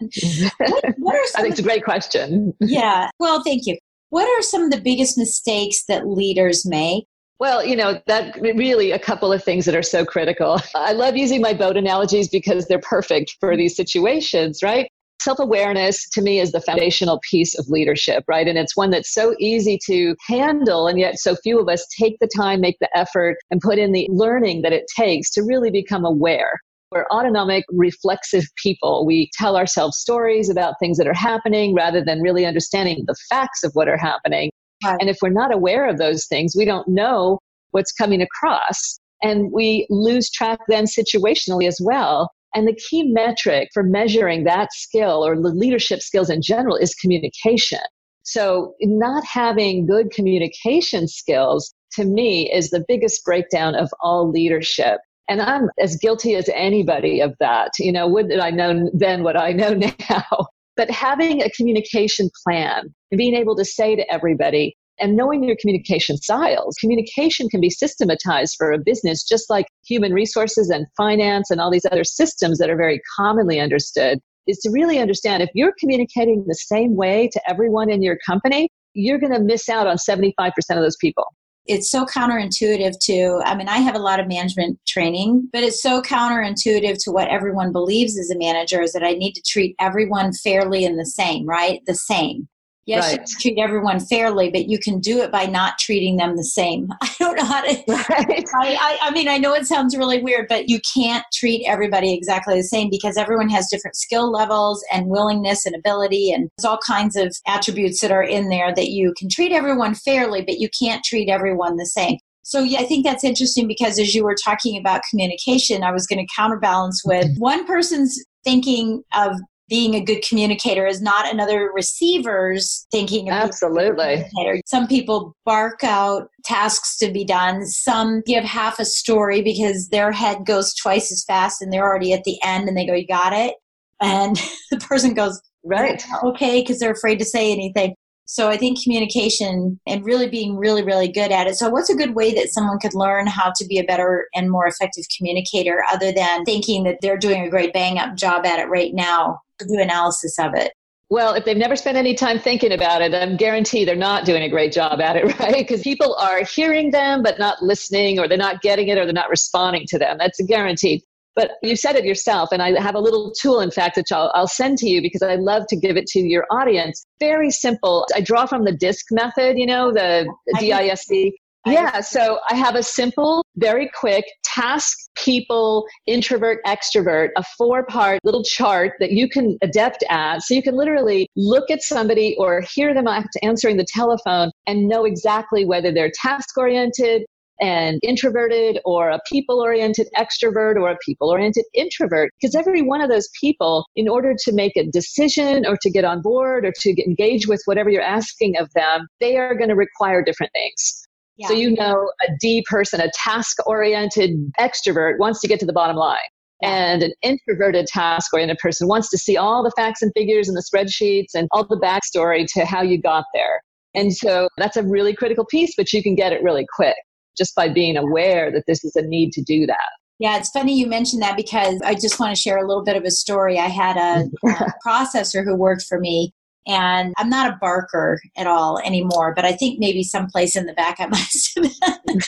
What, 0.60 0.84
what 0.98 1.16
are 1.16 1.22
I 1.36 1.42
think 1.42 1.52
it's 1.52 1.60
a 1.60 1.64
great 1.64 1.84
question. 1.84 2.54
yeah. 2.62 3.10
Well, 3.20 3.44
thank 3.44 3.66
you. 3.66 3.78
What 4.10 4.28
are 4.28 4.42
some 4.42 4.64
of 4.64 4.72
the 4.72 4.82
biggest 4.82 5.18
mistakes 5.18 5.84
that 5.88 6.08
leaders 6.08 6.66
make 6.66 7.06
well, 7.40 7.66
you 7.66 7.76
know, 7.76 8.02
that 8.06 8.38
really 8.42 8.92
a 8.92 9.00
couple 9.00 9.32
of 9.32 9.44
things 9.44 9.66
that 9.66 9.76
are 9.76 9.82
so 9.82 10.06
critical. 10.06 10.60
I 10.76 10.92
love 10.92 11.16
using 11.16 11.42
my 11.42 11.54
boat 11.54 11.78
analogies 11.78 12.28
because 12.28 12.68
they're 12.68 12.80
perfect 12.80 13.38
for 13.40 13.56
these 13.56 13.76
situations, 13.76 14.62
right? 14.62 14.90
Self 15.22 15.40
awareness 15.40 16.08
to 16.12 16.22
me 16.22 16.40
is 16.40 16.52
the 16.52 16.62
foundational 16.62 17.20
piece 17.30 17.58
of 17.58 17.68
leadership, 17.70 18.24
right? 18.28 18.48
And 18.48 18.58
it's 18.58 18.78
one 18.78 18.90
that's 18.90 19.14
so 19.14 19.36
easy 19.40 19.78
to 19.86 20.16
handle, 20.28 20.88
and 20.88 21.00
yet 21.00 21.20
so 21.20 21.36
few 21.36 21.60
of 21.60 21.68
us 21.68 21.86
take 21.98 22.18
the 22.20 22.30
time, 22.36 22.62
make 22.62 22.78
the 22.80 22.90
effort, 22.98 23.38
and 23.52 23.60
put 23.60 23.80
in 23.80 23.92
the 23.92 24.08
learning 24.10 24.62
that 24.62 24.74
it 24.74 24.86
takes 24.96 25.30
to 25.32 25.42
really 25.42 25.72
become 25.72 26.06
aware. 26.06 26.60
We're 26.92 27.06
autonomic, 27.12 27.66
reflexive 27.70 28.46
people. 28.56 29.06
We 29.06 29.30
tell 29.34 29.56
ourselves 29.56 29.98
stories 29.98 30.50
about 30.50 30.76
things 30.80 30.98
that 30.98 31.08
are 31.08 31.14
happening 31.14 31.76
rather 31.76 32.04
than 32.04 32.22
really 32.22 32.46
understanding 32.46 33.04
the 33.06 33.16
facts 33.30 33.64
of 33.64 33.72
what 33.74 33.88
are 33.88 33.98
happening. 33.98 34.52
Right. 34.84 34.98
And 35.00 35.10
if 35.10 35.18
we're 35.22 35.30
not 35.30 35.54
aware 35.54 35.88
of 35.88 35.98
those 35.98 36.26
things, 36.28 36.56
we 36.58 36.66
don't 36.66 36.88
know 36.88 37.40
what's 37.72 37.92
coming 37.92 38.22
across. 38.22 39.00
And 39.22 39.52
we 39.52 39.86
lose 39.90 40.30
track 40.30 40.60
then 40.68 40.86
situationally 40.86 41.68
as 41.68 41.80
well. 41.82 42.30
And 42.56 42.68
the 42.68 42.76
key 42.90 43.04
metric 43.04 43.70
for 43.74 43.84
measuring 43.84 44.44
that 44.46 44.74
skill 44.74 45.26
or 45.26 45.36
the 45.36 45.50
leadership 45.50 46.02
skills 46.02 46.30
in 46.30 46.42
general 46.42 46.76
is 46.76 46.96
communication. 46.96 47.80
So 48.24 48.76
not 48.82 49.24
having 49.26 49.86
good 49.86 50.12
communication 50.12 51.08
skills 51.08 51.74
to 51.94 52.06
me 52.06 52.52
is 52.52 52.70
the 52.70 52.86
biggest 52.88 53.24
breakdown 53.26 53.76
of 53.76 53.90
all 54.02 54.30
leadership. 54.30 55.00
And 55.28 55.42
I'm 55.42 55.70
as 55.80 55.96
guilty 55.98 56.36
as 56.36 56.50
anybody 56.56 57.22
of 57.22 57.36
that. 57.40 57.72
You 57.78 57.92
know, 57.92 58.08
would 58.08 58.30
that 58.30 58.42
I 58.42 58.50
know 58.50 58.90
then 58.94 59.24
what 59.24 59.38
I 59.38 59.52
know 59.52 59.74
now? 60.10 60.48
But 60.76 60.90
having 60.90 61.44
a 61.44 61.50
communication 61.52 62.30
plan 62.44 62.94
and 63.12 63.18
being 63.18 63.36
able 63.36 63.56
to 63.56 63.66
say 63.66 63.96
to 63.96 64.14
everybody, 64.14 64.76
and 65.00 65.16
knowing 65.16 65.44
your 65.44 65.56
communication 65.60 66.18
styles. 66.18 66.76
Communication 66.80 67.48
can 67.50 67.62
be 67.62 67.70
systematized 67.70 68.56
for 68.58 68.72
a 68.72 68.78
business, 68.78 69.24
just 69.24 69.50
like 69.50 69.68
human 69.86 70.14
resources 70.14 70.70
and 70.70 70.86
finance 70.98 71.50
and 71.50 71.62
all 71.62 71.72
these 71.72 71.86
other 71.92 72.04
systems 72.04 72.58
that 72.60 72.70
are 72.70 72.78
very 72.78 73.02
commonly 73.16 73.60
understood. 73.60 74.20
Is 74.48 74.58
to 74.60 74.72
really 74.72 75.00
understand 75.00 75.44
if 75.44 75.50
you're 75.54 75.74
communicating 75.80 76.44
the 76.48 76.56
same 76.56 76.96
way 76.96 77.30
to 77.32 77.42
everyone 77.50 77.90
in 77.90 78.02
your 78.02 78.18
company, 78.26 78.68
you're 78.94 79.20
going 79.20 79.34
to 79.34 79.40
miss 79.40 79.70
out 79.70 79.88
on 79.88 79.98
75% 79.98 80.52
of 80.72 80.78
those 80.78 80.98
people 80.98 81.26
it's 81.70 81.92
so 81.92 82.04
counterintuitive 82.04 82.98
to 83.00 83.42
i 83.46 83.56
mean 83.56 83.70
i 83.70 83.78
have 83.78 83.96
a 83.96 84.00
lot 84.00 84.20
of 84.20 84.28
management 84.28 84.80
training 84.88 85.48
but 85.54 85.62
it's 85.62 85.82
so 85.82 86.02
counterintuitive 86.02 86.98
to 87.04 87.12
what 87.12 87.28
everyone 87.28 87.72
believes 87.72 88.18
as 88.18 88.32
a 88.32 88.38
manager 88.38 88.82
is 88.82 88.92
that 88.92 89.04
i 89.04 89.14
need 89.14 89.34
to 89.34 89.42
treat 89.46 89.76
everyone 89.80 90.34
fairly 90.34 90.84
and 90.84 90.98
the 90.98 91.06
same 91.06 91.46
right 91.46 91.82
the 91.86 91.94
same 91.94 92.48
Yes, 92.90 93.12
right. 93.12 93.20
you 93.20 93.36
treat 93.40 93.60
everyone 93.60 94.00
fairly, 94.00 94.50
but 94.50 94.68
you 94.68 94.80
can 94.80 95.00
do 95.00 95.22
it 95.22 95.32
by 95.32 95.46
not 95.46 95.78
treating 95.78 96.18
them 96.18 96.36
the 96.36 96.44
same. 96.44 96.88
I 97.02 97.12
don't 97.20 97.36
know 97.36 97.46
how 97.46 97.62
to. 97.62 97.84
Right. 97.88 98.46
I, 98.62 98.76
I, 98.82 98.98
I, 99.04 99.12
mean, 99.12 99.28
I 99.28 99.38
know 99.38 99.54
it 99.54 99.68
sounds 99.68 99.96
really 99.96 100.24
weird, 100.24 100.48
but 100.50 100.70
you 100.70 100.80
can't 100.96 101.24
treat 101.32 101.64
everybody 101.68 102.14
exactly 102.16 102.56
the 102.56 102.64
same 102.64 102.90
because 102.90 103.16
everyone 103.16 103.50
has 103.50 103.68
different 103.70 103.96
skill 103.96 104.32
levels 104.32 104.84
and 104.92 105.06
willingness 105.06 105.68
and 105.68 105.76
ability, 105.76 106.32
and 106.32 106.50
there's 106.58 106.66
all 106.66 106.80
kinds 106.80 107.16
of 107.16 107.32
attributes 107.48 108.02
that 108.02 108.12
are 108.12 108.24
in 108.24 108.50
there 108.50 108.74
that 108.74 108.90
you 108.90 109.14
can 109.18 109.30
treat 109.30 109.52
everyone 109.52 109.94
fairly, 109.94 110.42
but 110.42 110.58
you 110.58 110.70
can't 110.82 111.04
treat 111.04 111.30
everyone 111.30 111.78
the 111.78 111.86
same. 111.86 112.18
So 112.42 112.64
yeah, 112.64 112.80
I 112.80 112.86
think 112.86 113.06
that's 113.06 113.24
interesting 113.24 113.68
because 113.68 114.00
as 114.00 114.16
you 114.16 114.24
were 114.24 114.36
talking 114.44 114.80
about 114.80 115.04
communication, 115.08 115.84
I 115.84 115.92
was 115.92 116.08
going 116.08 116.26
to 116.26 116.34
counterbalance 116.36 117.04
with 117.06 117.26
mm-hmm. 117.26 117.40
one 117.40 117.68
person's 117.68 118.20
thinking 118.44 119.04
of 119.14 119.36
being 119.70 119.96
a 119.96 120.04
good 120.04 120.22
communicator 120.28 120.86
is 120.86 121.02
not 121.02 121.32
another 121.32 121.72
receiver's 121.74 122.88
thinking 122.92 123.30
absolutely. 123.30 124.26
some 124.66 124.88
people 124.88 125.36
bark 125.46 125.84
out 125.84 126.30
tasks 126.44 126.98
to 126.98 127.12
be 127.12 127.24
done. 127.24 127.66
Some 127.66 128.22
give 128.26 128.44
half 128.44 128.80
a 128.80 128.86
story 128.86 129.42
because 129.42 129.90
their 129.90 130.12
head 130.12 130.46
goes 130.46 130.74
twice 130.74 131.12
as 131.12 131.24
fast 131.24 131.62
and 131.62 131.72
they're 131.72 131.88
already 131.88 132.14
at 132.14 132.24
the 132.24 132.38
end 132.44 132.68
and 132.68 132.76
they 132.76 132.86
go 132.86 132.94
you 132.94 133.08
got 133.08 133.34
it? 133.34 133.56
And 134.02 134.36
the 134.72 134.78
person 134.78 135.14
goes 135.14 135.40
right. 135.64 136.04
Okay 136.24 136.62
because 136.62 136.80
they're 136.80 136.92
afraid 136.92 137.20
to 137.20 137.26
say 137.26 137.52
anything. 137.52 137.96
So 138.32 138.48
I 138.48 138.58
think 138.58 138.84
communication 138.84 139.80
and 139.88 140.06
really 140.06 140.30
being 140.30 140.56
really, 140.56 140.84
really 140.84 141.12
good 141.12 141.32
at 141.32 141.48
it. 141.48 141.56
So, 141.56 141.68
what's 141.70 141.90
a 141.90 141.96
good 141.96 142.14
way 142.14 142.32
that 142.36 142.50
someone 142.50 142.78
could 142.78 142.94
learn 142.94 143.26
how 143.26 143.52
to 143.56 143.66
be 143.66 143.80
a 143.80 143.84
better 143.84 144.28
and 144.36 144.52
more 144.52 144.68
effective 144.68 145.06
communicator 145.18 145.84
other 145.92 146.12
than 146.12 146.46
thinking 146.46 146.84
that 146.84 147.00
they're 147.02 147.18
doing 147.18 147.42
a 147.42 147.50
great 147.50 147.74
bang 147.74 147.98
up 147.98 148.16
job 148.16 148.46
at 148.46 148.60
it 148.60 148.70
right 148.70 148.94
now? 148.94 149.40
Do 149.60 149.80
analysis 149.80 150.40
of 150.40 150.54
it. 150.56 150.74
Well, 151.12 151.34
if 151.34 151.44
they've 151.44 151.58
never 151.58 151.76
spent 151.76 151.98
any 151.98 152.14
time 152.14 152.38
thinking 152.38 152.72
about 152.72 153.02
it, 153.02 153.16
I'm 153.16 153.36
guarantee 153.36 153.84
they're 153.84 153.96
not 153.96 154.26
doing 154.26 154.44
a 154.44 154.50
great 154.50 154.72
job 154.72 155.02
at 155.02 155.16
it, 155.16 155.26
right? 155.40 155.68
Because 155.68 155.82
people 155.82 156.16
are 156.16 156.44
hearing 156.44 156.92
them 156.92 157.24
but 157.24 157.40
not 157.40 157.62
listening, 157.64 158.20
or 158.20 158.28
they're 158.28 158.38
not 158.38 158.62
getting 158.62 158.90
it, 158.90 158.98
or 158.98 159.06
they're 159.06 159.14
not 159.14 159.30
responding 159.30 159.86
to 159.88 159.98
them. 159.98 160.18
That's 160.20 160.40
a 160.40 160.44
guarantee. 160.44 161.04
But 161.36 161.52
you 161.64 161.76
said 161.76 161.96
it 161.96 162.06
yourself, 162.06 162.50
and 162.52 162.62
I 162.62 162.80
have 162.80 162.96
a 162.96 163.00
little 163.00 163.32
tool, 163.32 163.62
in 163.62 163.72
fact, 163.72 163.98
which 163.98 164.12
I'll, 164.12 164.32
I'll 164.36 164.48
send 164.48 164.78
to 164.80 164.88
you 164.88 165.02
because 165.02 165.22
I 165.22 165.36
love 165.36 165.64
to 165.70 165.78
give 165.78 165.96
it 165.98 166.06
to 166.08 166.20
your 166.20 166.46
audience. 166.52 167.06
Very 167.20 167.50
simple. 167.50 168.06
I 168.14 168.22
draw 168.22 168.46
from 168.46 168.66
the 168.66 168.74
DISC 168.74 169.06
method, 169.12 169.58
you 169.58 169.66
know, 169.66 169.92
the 169.92 170.32
D-I-S-C. 170.60 171.34
Yeah, 171.66 172.00
so 172.02 172.40
I 172.50 172.56
have 172.56 172.76
a 172.76 172.84
simple, 172.84 173.44
very 173.58 173.92
quick 173.94 174.26
task, 174.44 174.98
people, 175.16 175.86
introvert, 176.08 176.60
extrovert, 176.66 177.30
a 177.36 177.44
four 177.58 177.86
part 177.86 178.20
little 178.24 178.44
chart 178.44 178.94
that 179.00 179.12
you 179.12 179.28
can 179.28 179.58
adapt 179.62 180.04
at. 180.10 180.42
So 180.42 180.54
you 180.54 180.64
can 180.64 180.76
literally 180.76 181.28
look 181.36 181.70
at 181.70 181.82
somebody 181.82 182.36
or 182.40 182.62
hear 182.62 182.94
them 182.94 183.08
answering 183.44 183.78
the 183.78 183.86
telephone 183.94 184.52
and 184.68 184.88
know 184.88 185.04
exactly 185.04 185.66
whether 185.66 185.92
they're 185.92 186.12
task 186.22 186.58
oriented, 186.58 187.26
and 187.62 188.00
introverted 188.04 188.80
or 188.86 189.10
a 189.10 189.20
people 189.30 189.60
oriented 189.60 190.08
extrovert 190.18 190.76
or 190.76 190.92
a 190.92 190.98
people 191.06 191.30
oriented 191.30 191.66
introvert. 191.74 192.32
Because 192.40 192.56
every 192.56 192.82
one 192.82 193.02
of 193.02 193.10
those 193.10 193.28
people, 193.40 193.86
in 193.96 194.08
order 194.08 194.34
to 194.46 194.54
make 194.54 194.78
a 194.78 194.86
decision 194.90 195.66
or 195.66 195.76
to 195.82 195.90
get 195.90 196.06
on 196.06 196.22
board 196.22 196.66
or 196.66 196.72
to 196.80 197.04
engage 197.06 197.48
with 197.48 197.62
whatever 197.66 197.90
you're 197.90 198.02
asking 198.02 198.58
of 198.58 198.70
them, 198.76 199.08
they 199.20 199.38
are 199.38 199.56
going 199.56 199.70
to 199.70 199.76
require 199.76 200.24
different 200.24 200.52
things. 200.54 201.06
Yeah. 201.40 201.48
So 201.48 201.54
you 201.54 201.72
know 201.72 202.12
a 202.28 202.32
D 202.42 202.66
person, 202.70 203.00
a 203.00 203.10
task 203.16 203.66
oriented 203.66 204.32
extrovert 204.60 205.20
wants 205.20 205.40
to 205.40 205.48
get 205.48 205.60
to 205.62 205.66
the 205.66 205.74
bottom 205.74 205.96
line. 205.96 206.18
And 206.62 207.02
an 207.02 207.14
introverted 207.22 207.88
task 207.88 208.34
oriented 208.34 208.58
person 208.58 208.90
wants 208.90 209.10
to 209.12 209.18
see 209.18 209.38
all 209.38 209.64
the 209.64 209.72
facts 209.78 210.02
and 210.02 210.12
figures 210.14 210.50
and 210.50 210.58
the 210.58 210.64
spreadsheets 210.64 211.34
and 211.34 211.48
all 211.54 211.66
the 211.66 211.80
backstory 211.80 212.46
to 212.56 212.66
how 212.66 212.82
you 212.82 213.02
got 213.02 213.24
there. 213.34 213.62
And 213.96 214.14
so 214.14 214.50
that's 214.58 214.76
a 214.76 214.84
really 214.84 215.16
critical 215.16 215.46
piece, 215.46 215.74
but 215.78 215.94
you 215.94 216.04
can 216.04 216.14
get 216.14 216.34
it 216.34 216.44
really 216.44 216.68
quick 216.76 216.98
just 217.38 217.56
by 217.56 217.70
being 217.70 217.96
aware 217.96 218.52
that 218.52 218.66
this 218.68 218.84
is 218.84 218.98
a 218.98 219.02
need 219.02 219.32
to 219.32 219.42
do 219.42 219.66
that. 219.66 219.90
Yeah, 220.20 220.38
it's 220.38 220.50
funny 220.50 220.78
you 220.78 220.88
mentioned 220.88 221.22
that 221.22 221.38
because 221.38 221.82
I 221.86 221.94
just 221.94 222.20
want 222.20 222.36
to 222.36 222.42
share 222.42 222.58
a 222.58 222.68
little 222.68 222.84
bit 222.84 222.98
of 222.98 223.06
a 223.06 223.12
story. 223.12 223.58
I 223.58 223.68
had 223.68 223.96
a, 223.96 224.30
a 224.46 224.50
uh, 224.66 224.70
processor 224.86 225.46
who 225.46 225.56
worked 225.56 225.84
for 225.84 226.02
me 226.02 226.34
and 226.68 227.14
I'm 227.18 227.30
not 227.30 227.52
a 227.52 227.58
barker 227.60 228.20
at 228.38 228.48
all 228.48 228.80
anymore, 228.80 229.34
but 229.36 229.46
I 229.46 229.54
think 229.54 229.80
maybe 229.80 230.04
someplace 230.04 230.56
in 230.56 230.66
the 230.66 230.74
back 230.74 230.98
I 231.00 231.06
must 231.08 231.58
have 231.58 231.64
been. 232.06 232.20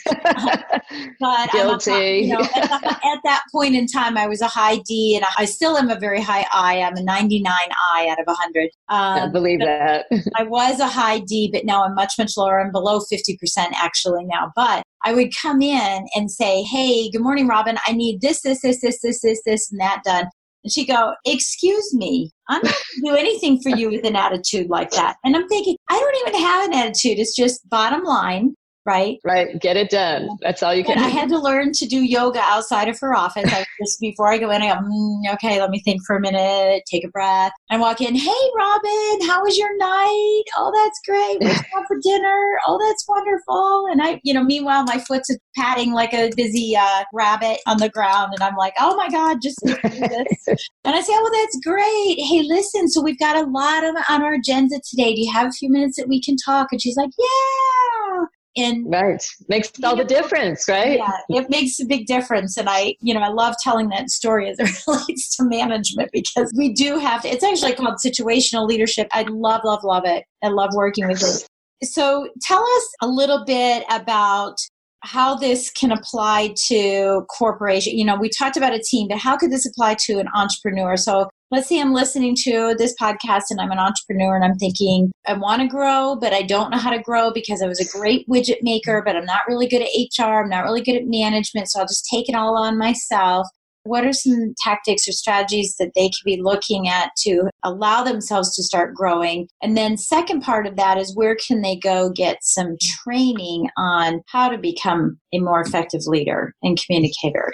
but 1.20 1.52
Guilty. 1.52 1.92
A, 1.92 2.22
you 2.22 2.34
know, 2.34 2.42
at, 2.56 2.72
at, 2.74 3.20
that 3.24 3.44
point 3.52 3.76
in 3.76 3.88
time, 3.88 4.18
I 4.18 4.28
was 4.28 4.42
a 4.42 4.48
high 4.48 4.78
D, 4.78 5.16
and 5.16 5.26
I 5.38 5.46
still 5.46 5.78
am 5.78 5.90
a 5.90 6.00
very 6.00 6.22
high 6.22 6.46
I. 6.52 6.82
I'm 6.82 6.98
a 6.98 7.04
99 7.04 7.52
I 7.94 8.08
out 8.10 8.20
of 8.20 8.26
100. 8.26 8.64
Um, 8.64 8.70
I 8.90 9.28
believe 9.28 9.60
that. 9.60 10.06
I 10.36 10.44
was 10.44 10.80
a 10.80 10.88
high 10.88 11.20
D, 11.20 11.50
but 11.52 11.66
now 11.66 11.84
I'm 11.84 11.96
much, 11.96 12.14
much 12.18 12.32
lower. 12.38 12.62
I'm 12.62 12.72
below 12.72 13.00
50% 13.00 13.38
actually 13.76 14.26
now. 14.26 14.52
But 14.56 14.84
I 15.04 15.14
would 15.14 15.36
come 15.36 15.62
in 15.62 16.06
and 16.16 16.32
say, 16.32 16.64
Hey, 16.64 17.10
good 17.10 17.22
morning, 17.22 17.48
Robin. 17.48 17.78
I 17.86 17.94
need 17.94 18.22
this, 18.22 18.42
this, 18.42 18.62
this, 18.62 18.82
this, 18.82 19.02
this, 19.02 19.22
this, 19.22 19.42
this, 19.46 19.72
and 19.72 19.80
that 19.82 20.02
done. 20.04 20.26
And 20.64 20.72
she 20.72 20.86
go, 20.86 21.14
excuse 21.26 21.94
me, 21.94 22.32
I'm 22.50 22.62
not 22.64 22.76
do 23.04 23.16
anything 23.16 23.62
for 23.62 23.70
you 23.70 23.90
with 23.90 24.06
an 24.06 24.16
attitude 24.16 24.70
like 24.70 24.92
that. 24.92 25.18
And 25.24 25.36
I'm 25.36 25.48
thinking, 25.48 25.76
I 25.90 26.00
don't 26.00 26.28
even 26.28 26.42
have 26.42 26.68
an 26.68 26.74
attitude. 26.74 27.20
It's 27.20 27.36
just 27.36 27.68
bottom 27.70 28.04
line 28.04 28.56
right? 28.86 29.20
Right. 29.24 29.60
Get 29.60 29.78
it 29.78 29.90
done. 29.90 30.30
That's 30.42 30.64
all 30.64 30.74
you 30.74 30.84
can. 30.84 30.98
And 30.98 31.06
I 31.06 31.10
had 31.10 31.30
to 31.30 31.38
learn 31.38 31.72
to 31.74 31.86
do 31.86 32.02
yoga 32.04 32.40
outside 32.40 32.88
of 32.88 33.00
her 33.00 33.16
office. 33.16 33.52
I 33.54 33.66
just 33.80 34.00
before 34.00 34.32
I 34.32 34.38
go 34.38 34.50
in, 34.50 34.62
I 34.62 34.74
go, 34.74 34.82
mm, 34.82 35.34
okay, 35.34 35.60
let 35.60 35.70
me 35.70 35.80
think 35.82 36.02
for 36.06 36.16
a 36.16 36.20
minute, 36.20 36.84
take 36.90 37.06
a 37.06 37.10
breath, 37.10 37.52
and 37.70 37.82
walk 37.82 38.02
in. 38.02 38.16
Hey, 38.16 38.50
Robin, 38.58 39.28
how 39.28 39.44
was 39.44 39.58
your 39.58 39.76
night? 39.78 40.44
Oh, 40.58 40.72
that's 40.74 41.00
great. 41.06 41.42
What's 41.42 41.60
up 41.78 41.86
for 41.88 41.98
dinner? 42.02 42.60
Oh, 42.68 42.80
that's 42.88 43.08
wonderful. 43.08 43.88
And 43.92 44.02
I, 44.02 44.20
you 44.24 44.34
know, 44.34 44.44
meanwhile, 44.44 44.84
my 44.84 44.98
foot's 44.98 45.30
patting 45.56 45.94
like 45.94 46.14
a 46.14 46.32
busy 46.36 46.76
uh, 46.76 47.04
rabbit 47.14 47.60
on 47.68 47.78
the 47.78 47.90
ground, 47.90 48.34
and 48.34 48.42
I'm 48.42 48.56
like, 48.56 48.74
oh 48.80 48.96
my 48.96 49.10
god, 49.10 49.38
just 49.42 49.60
do 49.64 49.76
this. 49.84 50.48
and 50.84 50.96
I 50.96 51.02
say, 51.02 51.14
oh, 51.14 51.22
well, 51.22 51.42
that's 51.42 51.60
great. 51.64 52.20
Hey, 52.20 52.44
listen, 52.44 52.88
so 52.88 53.02
we've 53.02 53.20
got 53.20 53.36
a 53.36 53.50
lot 53.50 53.84
of, 53.84 53.96
on 54.10 54.24
our 54.24 54.34
agenda 54.34 54.80
today. 54.90 55.14
Do 55.14 55.22
you 55.22 55.32
have 55.32 55.48
a 55.48 55.52
few 55.52 55.70
minutes 55.70 55.98
that 55.98 56.08
we 56.08 56.22
can 56.22 56.36
talk? 56.36 56.70
And 56.72 56.82
she's 56.82 56.96
like, 56.96 57.12
yeah 57.18 58.26
and 58.58 58.86
right. 58.92 59.24
Makes 59.48 59.72
all 59.84 59.96
the 59.96 60.04
difference 60.04 60.68
right? 60.68 60.98
Yeah 60.98 61.42
it 61.42 61.50
makes 61.50 61.80
a 61.80 61.86
big 61.86 62.06
difference. 62.06 62.58
And 62.58 62.68
i 62.70 62.96
you 63.02 63.14
know 63.14 63.22
i 63.22 63.30
love 63.30 63.56
telling 63.62 63.90
that 63.90 64.10
story 64.10 64.50
as 64.50 64.60
it 64.60 64.70
relates 64.88 65.36
to 65.38 65.44
management 65.44 66.10
because 66.12 66.52
we 66.56 66.74
do 66.74 66.98
have 66.98 67.22
to 67.24 67.30
it's 67.30 67.44
actually 67.44 67.74
called 67.74 67.98
situational 68.06 68.68
leadership. 68.68 69.08
I 69.12 69.24
love 69.24 69.62
love 69.64 69.84
love 69.84 70.04
it. 70.06 70.26
I 70.44 70.50
love 70.50 70.72
working 70.74 71.08
with 71.08 71.22
it. 71.22 71.48
So 71.88 72.30
tell 72.42 72.64
us 72.64 72.90
a 73.02 73.08
little 73.08 73.44
bit 73.46 73.84
about 73.90 74.58
how 75.04 75.34
this 75.34 75.72
can 75.72 75.92
apply 75.92 76.54
to 76.68 77.26
corporation. 77.38 77.98
You 77.98 78.06
know 78.06 78.16
we 78.16 78.30
talked 78.30 78.58
about 78.58 78.74
a 78.74 78.80
team 78.80 79.08
but 79.08 79.18
how 79.18 79.38
could 79.38 79.52
this 79.52 79.66
apply 79.66 79.96
to 80.06 80.20
an 80.20 80.28
entrepreneur? 80.36 80.98
So 80.98 81.30
let's 81.52 81.68
say 81.68 81.82
I'm 81.82 81.94
listening 81.94 82.36
to 82.44 82.76
this 82.78 82.96
podcast 83.00 83.44
and 83.50 83.60
I'm 83.60 83.72
an 83.72 83.78
entrepreneur 83.78 84.36
and 84.36 84.46
I'm 84.46 84.58
thinking, 84.58 85.12
I 85.28 85.34
want 85.34 85.62
to 85.62 85.68
grow, 85.68 86.16
but 86.16 86.34
I 86.34 86.44
don't 86.44 86.72
know 86.72 86.78
how 86.78 86.92
to 86.92 87.02
grow 87.02 87.32
because 87.32 87.62
I 87.62 87.68
was 87.68 87.82
a 87.82 87.98
great 87.98 88.28
widget 88.30 88.60
maker, 88.62 89.04
but 89.06 89.18
I'm 89.18 89.26
not 89.26 89.42
really 89.50 89.68
good 89.68 89.82
at 89.82 89.90
HR. 90.18 90.42
I'm 90.44 90.50
not 90.50 90.64
really 90.64 90.82
good 90.82 90.96
at 90.96 91.04
management. 91.06 91.70
So 91.70 91.80
I'll 91.80 91.86
just 91.86 92.08
take 92.10 92.30
it 92.30 92.36
all 92.36 92.58
on 92.58 92.78
myself. 92.78 93.48
What 93.84 94.06
are 94.06 94.14
some 94.14 94.54
tactics 94.64 95.08
or 95.08 95.12
strategies 95.12 95.76
that 95.78 95.92
they 95.96 96.06
could 96.08 96.24
be 96.24 96.40
looking 96.42 96.88
at 96.88 97.10
to 97.24 97.50
allow 97.64 98.04
themselves 98.04 98.56
to 98.56 98.64
start 98.64 98.94
growing? 98.94 99.48
And 99.62 99.76
then, 99.76 99.98
second 99.98 100.42
part 100.42 100.68
of 100.68 100.76
that 100.76 101.00
is 101.00 101.16
where 101.16 101.36
can 101.36 101.64
they 101.64 101.78
go 101.78 102.12
get 102.12 102.38
some 102.44 102.78
training 102.80 103.70
on 103.78 104.22
how 104.28 104.50
to 104.50 104.60
become 104.60 105.18
a 105.34 105.40
more 105.40 105.62
effective 105.62 106.02
leader 106.06 106.54
and 106.62 106.80
communicator? 106.80 107.52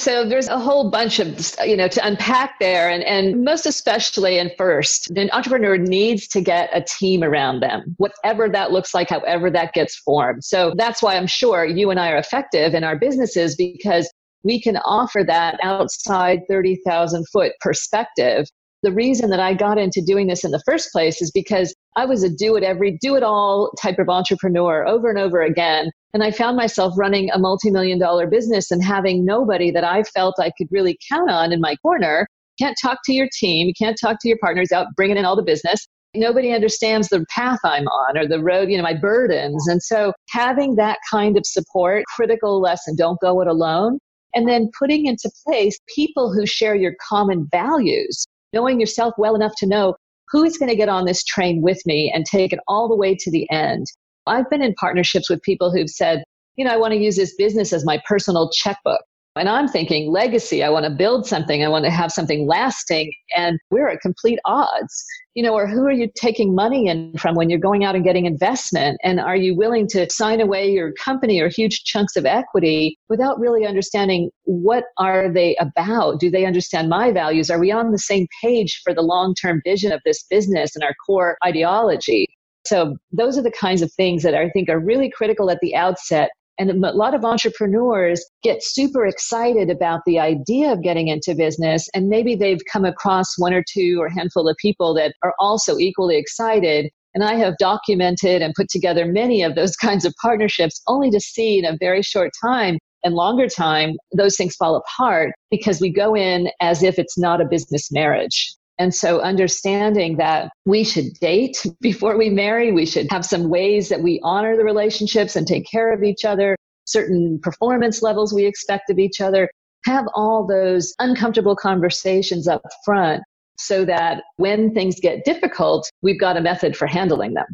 So 0.00 0.24
there's 0.28 0.48
a 0.48 0.58
whole 0.58 0.90
bunch 0.90 1.18
of, 1.18 1.56
you 1.64 1.76
know, 1.76 1.88
to 1.88 2.06
unpack 2.06 2.60
there. 2.60 2.88
And, 2.88 3.02
and 3.02 3.44
most 3.44 3.66
especially 3.66 4.38
and 4.38 4.52
first, 4.56 5.12
the 5.12 5.34
entrepreneur 5.34 5.76
needs 5.76 6.28
to 6.28 6.40
get 6.40 6.70
a 6.72 6.80
team 6.80 7.24
around 7.24 7.60
them, 7.60 7.96
whatever 7.98 8.48
that 8.48 8.70
looks 8.70 8.94
like, 8.94 9.10
however 9.10 9.50
that 9.50 9.72
gets 9.72 9.96
formed. 9.96 10.44
So 10.44 10.72
that's 10.76 11.02
why 11.02 11.16
I'm 11.16 11.26
sure 11.26 11.64
you 11.64 11.90
and 11.90 11.98
I 11.98 12.12
are 12.12 12.16
effective 12.16 12.74
in 12.74 12.84
our 12.84 12.96
businesses 12.96 13.56
because 13.56 14.08
we 14.44 14.60
can 14.60 14.76
offer 14.78 15.24
that 15.26 15.58
outside 15.64 16.42
30,000 16.48 17.26
foot 17.28 17.52
perspective 17.60 18.46
the 18.82 18.92
reason 18.92 19.30
that 19.30 19.40
I 19.40 19.54
got 19.54 19.78
into 19.78 20.00
doing 20.04 20.28
this 20.28 20.44
in 20.44 20.52
the 20.52 20.62
first 20.64 20.92
place 20.92 21.20
is 21.20 21.30
because 21.32 21.74
I 21.96 22.04
was 22.04 22.22
a 22.22 22.28
do 22.28 22.56
it 22.56 22.62
every, 22.62 22.96
do 23.00 23.16
it 23.16 23.22
all 23.22 23.72
type 23.80 23.98
of 23.98 24.08
entrepreneur 24.08 24.86
over 24.86 25.10
and 25.10 25.18
over 25.18 25.42
again. 25.42 25.90
And 26.14 26.22
I 26.22 26.30
found 26.30 26.56
myself 26.56 26.94
running 26.96 27.30
a 27.32 27.38
multi 27.38 27.70
million 27.70 27.98
dollar 27.98 28.26
business 28.26 28.70
and 28.70 28.82
having 28.82 29.24
nobody 29.24 29.70
that 29.72 29.84
I 29.84 30.04
felt 30.04 30.36
I 30.38 30.52
could 30.56 30.68
really 30.70 30.96
count 31.10 31.30
on 31.30 31.52
in 31.52 31.60
my 31.60 31.76
corner. 31.76 32.26
Can't 32.58 32.76
talk 32.80 32.98
to 33.04 33.12
your 33.12 33.28
team. 33.38 33.66
You 33.66 33.74
can't 33.78 33.98
talk 34.00 34.18
to 34.20 34.28
your 34.28 34.38
partners 34.40 34.72
out 34.72 34.86
bringing 34.96 35.16
in 35.16 35.24
all 35.24 35.36
the 35.36 35.42
business. 35.42 35.86
Nobody 36.14 36.52
understands 36.52 37.08
the 37.08 37.24
path 37.34 37.58
I'm 37.64 37.86
on 37.86 38.16
or 38.16 38.26
the 38.26 38.42
road, 38.42 38.70
you 38.70 38.76
know, 38.76 38.82
my 38.82 38.94
burdens. 38.94 39.68
And 39.68 39.82
so 39.82 40.12
having 40.30 40.76
that 40.76 40.98
kind 41.10 41.36
of 41.36 41.44
support, 41.44 42.04
critical 42.16 42.60
lesson, 42.60 42.96
don't 42.96 43.20
go 43.20 43.40
it 43.42 43.48
alone. 43.48 43.98
And 44.34 44.48
then 44.48 44.70
putting 44.78 45.06
into 45.06 45.30
place 45.46 45.78
people 45.94 46.32
who 46.32 46.46
share 46.46 46.74
your 46.74 46.94
common 47.08 47.48
values, 47.52 48.26
knowing 48.52 48.80
yourself 48.80 49.14
well 49.18 49.34
enough 49.34 49.52
to 49.58 49.66
know 49.66 49.94
who 50.30 50.44
is 50.44 50.58
going 50.58 50.70
to 50.70 50.76
get 50.76 50.88
on 50.88 51.04
this 51.04 51.24
train 51.24 51.62
with 51.62 51.80
me 51.86 52.12
and 52.14 52.24
take 52.26 52.52
it 52.52 52.60
all 52.68 52.88
the 52.88 52.96
way 52.96 53.14
to 53.14 53.30
the 53.30 53.50
end. 53.50 53.86
I've 54.26 54.48
been 54.50 54.62
in 54.62 54.74
partnerships 54.74 55.30
with 55.30 55.42
people 55.42 55.72
who've 55.72 55.88
said, 55.88 56.22
you 56.56 56.64
know, 56.64 56.72
I 56.72 56.76
want 56.76 56.92
to 56.92 57.00
use 57.00 57.16
this 57.16 57.34
business 57.36 57.72
as 57.72 57.84
my 57.84 58.00
personal 58.06 58.50
checkbook. 58.50 59.00
And 59.38 59.48
I'm 59.48 59.68
thinking 59.68 60.10
legacy. 60.10 60.62
I 60.62 60.68
want 60.68 60.84
to 60.84 60.90
build 60.90 61.26
something. 61.26 61.64
I 61.64 61.68
want 61.68 61.84
to 61.84 61.90
have 61.90 62.12
something 62.12 62.46
lasting. 62.46 63.12
And 63.36 63.58
we're 63.70 63.88
at 63.88 64.00
complete 64.00 64.38
odds. 64.44 65.04
You 65.34 65.44
know, 65.44 65.54
or 65.54 65.68
who 65.68 65.86
are 65.86 65.92
you 65.92 66.10
taking 66.16 66.54
money 66.54 66.88
in 66.88 67.16
from 67.16 67.36
when 67.36 67.48
you're 67.48 67.60
going 67.60 67.84
out 67.84 67.94
and 67.94 68.02
getting 68.02 68.26
investment? 68.26 68.98
And 69.04 69.20
are 69.20 69.36
you 69.36 69.56
willing 69.56 69.86
to 69.88 70.10
sign 70.10 70.40
away 70.40 70.68
your 70.70 70.92
company 70.92 71.40
or 71.40 71.48
huge 71.48 71.84
chunks 71.84 72.16
of 72.16 72.26
equity 72.26 72.98
without 73.08 73.38
really 73.38 73.64
understanding 73.64 74.30
what 74.44 74.84
are 74.98 75.32
they 75.32 75.56
about? 75.60 76.18
Do 76.18 76.28
they 76.28 76.44
understand 76.44 76.88
my 76.88 77.12
values? 77.12 77.50
Are 77.50 77.60
we 77.60 77.70
on 77.70 77.92
the 77.92 77.98
same 77.98 78.26
page 78.42 78.80
for 78.82 78.92
the 78.92 79.02
long 79.02 79.34
term 79.34 79.62
vision 79.64 79.92
of 79.92 80.00
this 80.04 80.24
business 80.24 80.74
and 80.74 80.82
our 80.82 80.94
core 81.06 81.36
ideology? 81.44 82.26
So 82.66 82.96
those 83.12 83.38
are 83.38 83.42
the 83.42 83.52
kinds 83.52 83.80
of 83.80 83.92
things 83.92 84.22
that 84.24 84.34
I 84.34 84.50
think 84.50 84.68
are 84.68 84.80
really 84.80 85.10
critical 85.10 85.50
at 85.50 85.60
the 85.60 85.74
outset 85.74 86.30
and 86.58 86.70
a 86.70 86.92
lot 86.92 87.14
of 87.14 87.24
entrepreneurs 87.24 88.24
get 88.42 88.62
super 88.62 89.06
excited 89.06 89.70
about 89.70 90.00
the 90.06 90.18
idea 90.18 90.72
of 90.72 90.82
getting 90.82 91.08
into 91.08 91.34
business. 91.34 91.88
And 91.94 92.08
maybe 92.08 92.34
they've 92.34 92.60
come 92.70 92.84
across 92.84 93.38
one 93.38 93.54
or 93.54 93.62
two 93.72 93.98
or 94.00 94.08
handful 94.08 94.48
of 94.48 94.56
people 94.56 94.92
that 94.94 95.14
are 95.22 95.34
also 95.38 95.78
equally 95.78 96.16
excited. 96.16 96.90
And 97.14 97.24
I 97.24 97.34
have 97.34 97.56
documented 97.58 98.42
and 98.42 98.54
put 98.54 98.68
together 98.68 99.06
many 99.06 99.42
of 99.42 99.54
those 99.54 99.76
kinds 99.82 100.04
of 100.04 100.14
partnerships 100.20 100.82
only 100.88 101.10
to 101.10 101.20
see 101.20 101.58
in 101.58 101.64
a 101.64 101.76
very 101.78 102.02
short 102.02 102.32
time 102.44 102.78
and 103.04 103.14
longer 103.14 103.46
time, 103.46 103.94
those 104.16 104.36
things 104.36 104.56
fall 104.56 104.74
apart 104.74 105.32
because 105.50 105.80
we 105.80 105.92
go 105.92 106.16
in 106.16 106.48
as 106.60 106.82
if 106.82 106.98
it's 106.98 107.16
not 107.16 107.40
a 107.40 107.46
business 107.48 107.92
marriage. 107.92 108.52
And 108.78 108.94
so 108.94 109.20
understanding 109.20 110.16
that 110.18 110.50
we 110.64 110.84
should 110.84 111.12
date 111.20 111.64
before 111.80 112.16
we 112.16 112.30
marry, 112.30 112.72
we 112.72 112.86
should 112.86 113.06
have 113.10 113.24
some 113.24 113.48
ways 113.48 113.88
that 113.88 114.02
we 114.02 114.20
honor 114.22 114.56
the 114.56 114.64
relationships 114.64 115.36
and 115.36 115.46
take 115.46 115.66
care 115.68 115.92
of 115.92 116.02
each 116.02 116.24
other, 116.24 116.56
certain 116.86 117.40
performance 117.42 118.02
levels 118.02 118.32
we 118.32 118.46
expect 118.46 118.90
of 118.90 118.98
each 118.98 119.20
other, 119.20 119.50
have 119.84 120.06
all 120.14 120.46
those 120.46 120.94
uncomfortable 120.98 121.56
conversations 121.56 122.48
up 122.48 122.62
front 122.84 123.22
so 123.58 123.84
that 123.84 124.22
when 124.36 124.72
things 124.72 125.00
get 125.00 125.24
difficult, 125.24 125.90
we've 126.02 126.20
got 126.20 126.36
a 126.36 126.40
method 126.40 126.76
for 126.76 126.86
handling 126.86 127.34
them. 127.34 127.46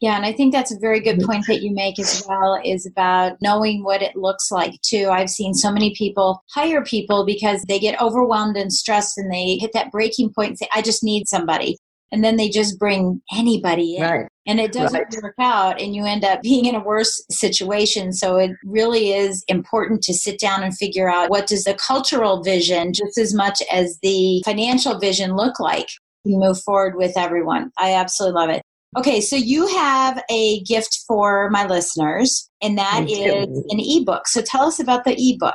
Yeah, 0.00 0.16
and 0.16 0.24
I 0.24 0.32
think 0.32 0.52
that's 0.52 0.72
a 0.72 0.78
very 0.78 1.00
good 1.00 1.16
mm-hmm. 1.16 1.30
point 1.30 1.44
that 1.48 1.62
you 1.62 1.72
make 1.72 1.98
as 1.98 2.24
well 2.28 2.60
is 2.64 2.86
about 2.86 3.36
knowing 3.40 3.82
what 3.82 4.02
it 4.02 4.14
looks 4.14 4.50
like 4.50 4.80
too. 4.82 5.08
I've 5.10 5.30
seen 5.30 5.54
so 5.54 5.72
many 5.72 5.94
people 5.96 6.42
hire 6.54 6.84
people 6.84 7.26
because 7.26 7.62
they 7.66 7.80
get 7.80 8.00
overwhelmed 8.00 8.56
and 8.56 8.72
stressed 8.72 9.18
and 9.18 9.32
they 9.32 9.56
hit 9.56 9.72
that 9.74 9.90
breaking 9.90 10.32
point 10.32 10.50
and 10.50 10.58
say, 10.58 10.68
I 10.74 10.82
just 10.82 11.02
need 11.02 11.26
somebody. 11.26 11.78
And 12.10 12.24
then 12.24 12.36
they 12.36 12.48
just 12.48 12.78
bring 12.78 13.20
anybody 13.36 13.96
in. 13.96 14.02
Right. 14.02 14.28
And 14.46 14.60
it 14.60 14.72
doesn't 14.72 14.98
right. 14.98 15.22
work 15.22 15.34
out 15.38 15.78
and 15.80 15.94
you 15.94 16.06
end 16.06 16.24
up 16.24 16.42
being 16.42 16.64
in 16.64 16.74
a 16.74 16.82
worse 16.82 17.22
situation. 17.30 18.12
So 18.12 18.36
it 18.36 18.52
really 18.64 19.12
is 19.12 19.44
important 19.48 20.02
to 20.04 20.14
sit 20.14 20.38
down 20.38 20.62
and 20.62 20.74
figure 20.76 21.10
out 21.10 21.28
what 21.28 21.46
does 21.46 21.64
the 21.64 21.74
cultural 21.74 22.42
vision 22.42 22.92
just 22.94 23.18
as 23.18 23.34
much 23.34 23.60
as 23.70 23.98
the 24.02 24.42
financial 24.44 24.98
vision 24.98 25.36
look 25.36 25.60
like 25.60 25.88
you 26.24 26.38
move 26.38 26.60
forward 26.62 26.94
with 26.96 27.16
everyone. 27.16 27.70
I 27.78 27.94
absolutely 27.94 28.40
love 28.40 28.50
it. 28.50 28.62
Okay, 28.98 29.20
so 29.20 29.36
you 29.36 29.68
have 29.68 30.20
a 30.28 30.60
gift 30.64 31.04
for 31.06 31.48
my 31.50 31.64
listeners, 31.64 32.50
and 32.60 32.76
that 32.78 33.08
is 33.08 33.46
an 33.70 33.78
ebook. 33.78 34.26
So 34.26 34.42
tell 34.42 34.62
us 34.62 34.80
about 34.80 35.04
the 35.04 35.14
ebook. 35.16 35.54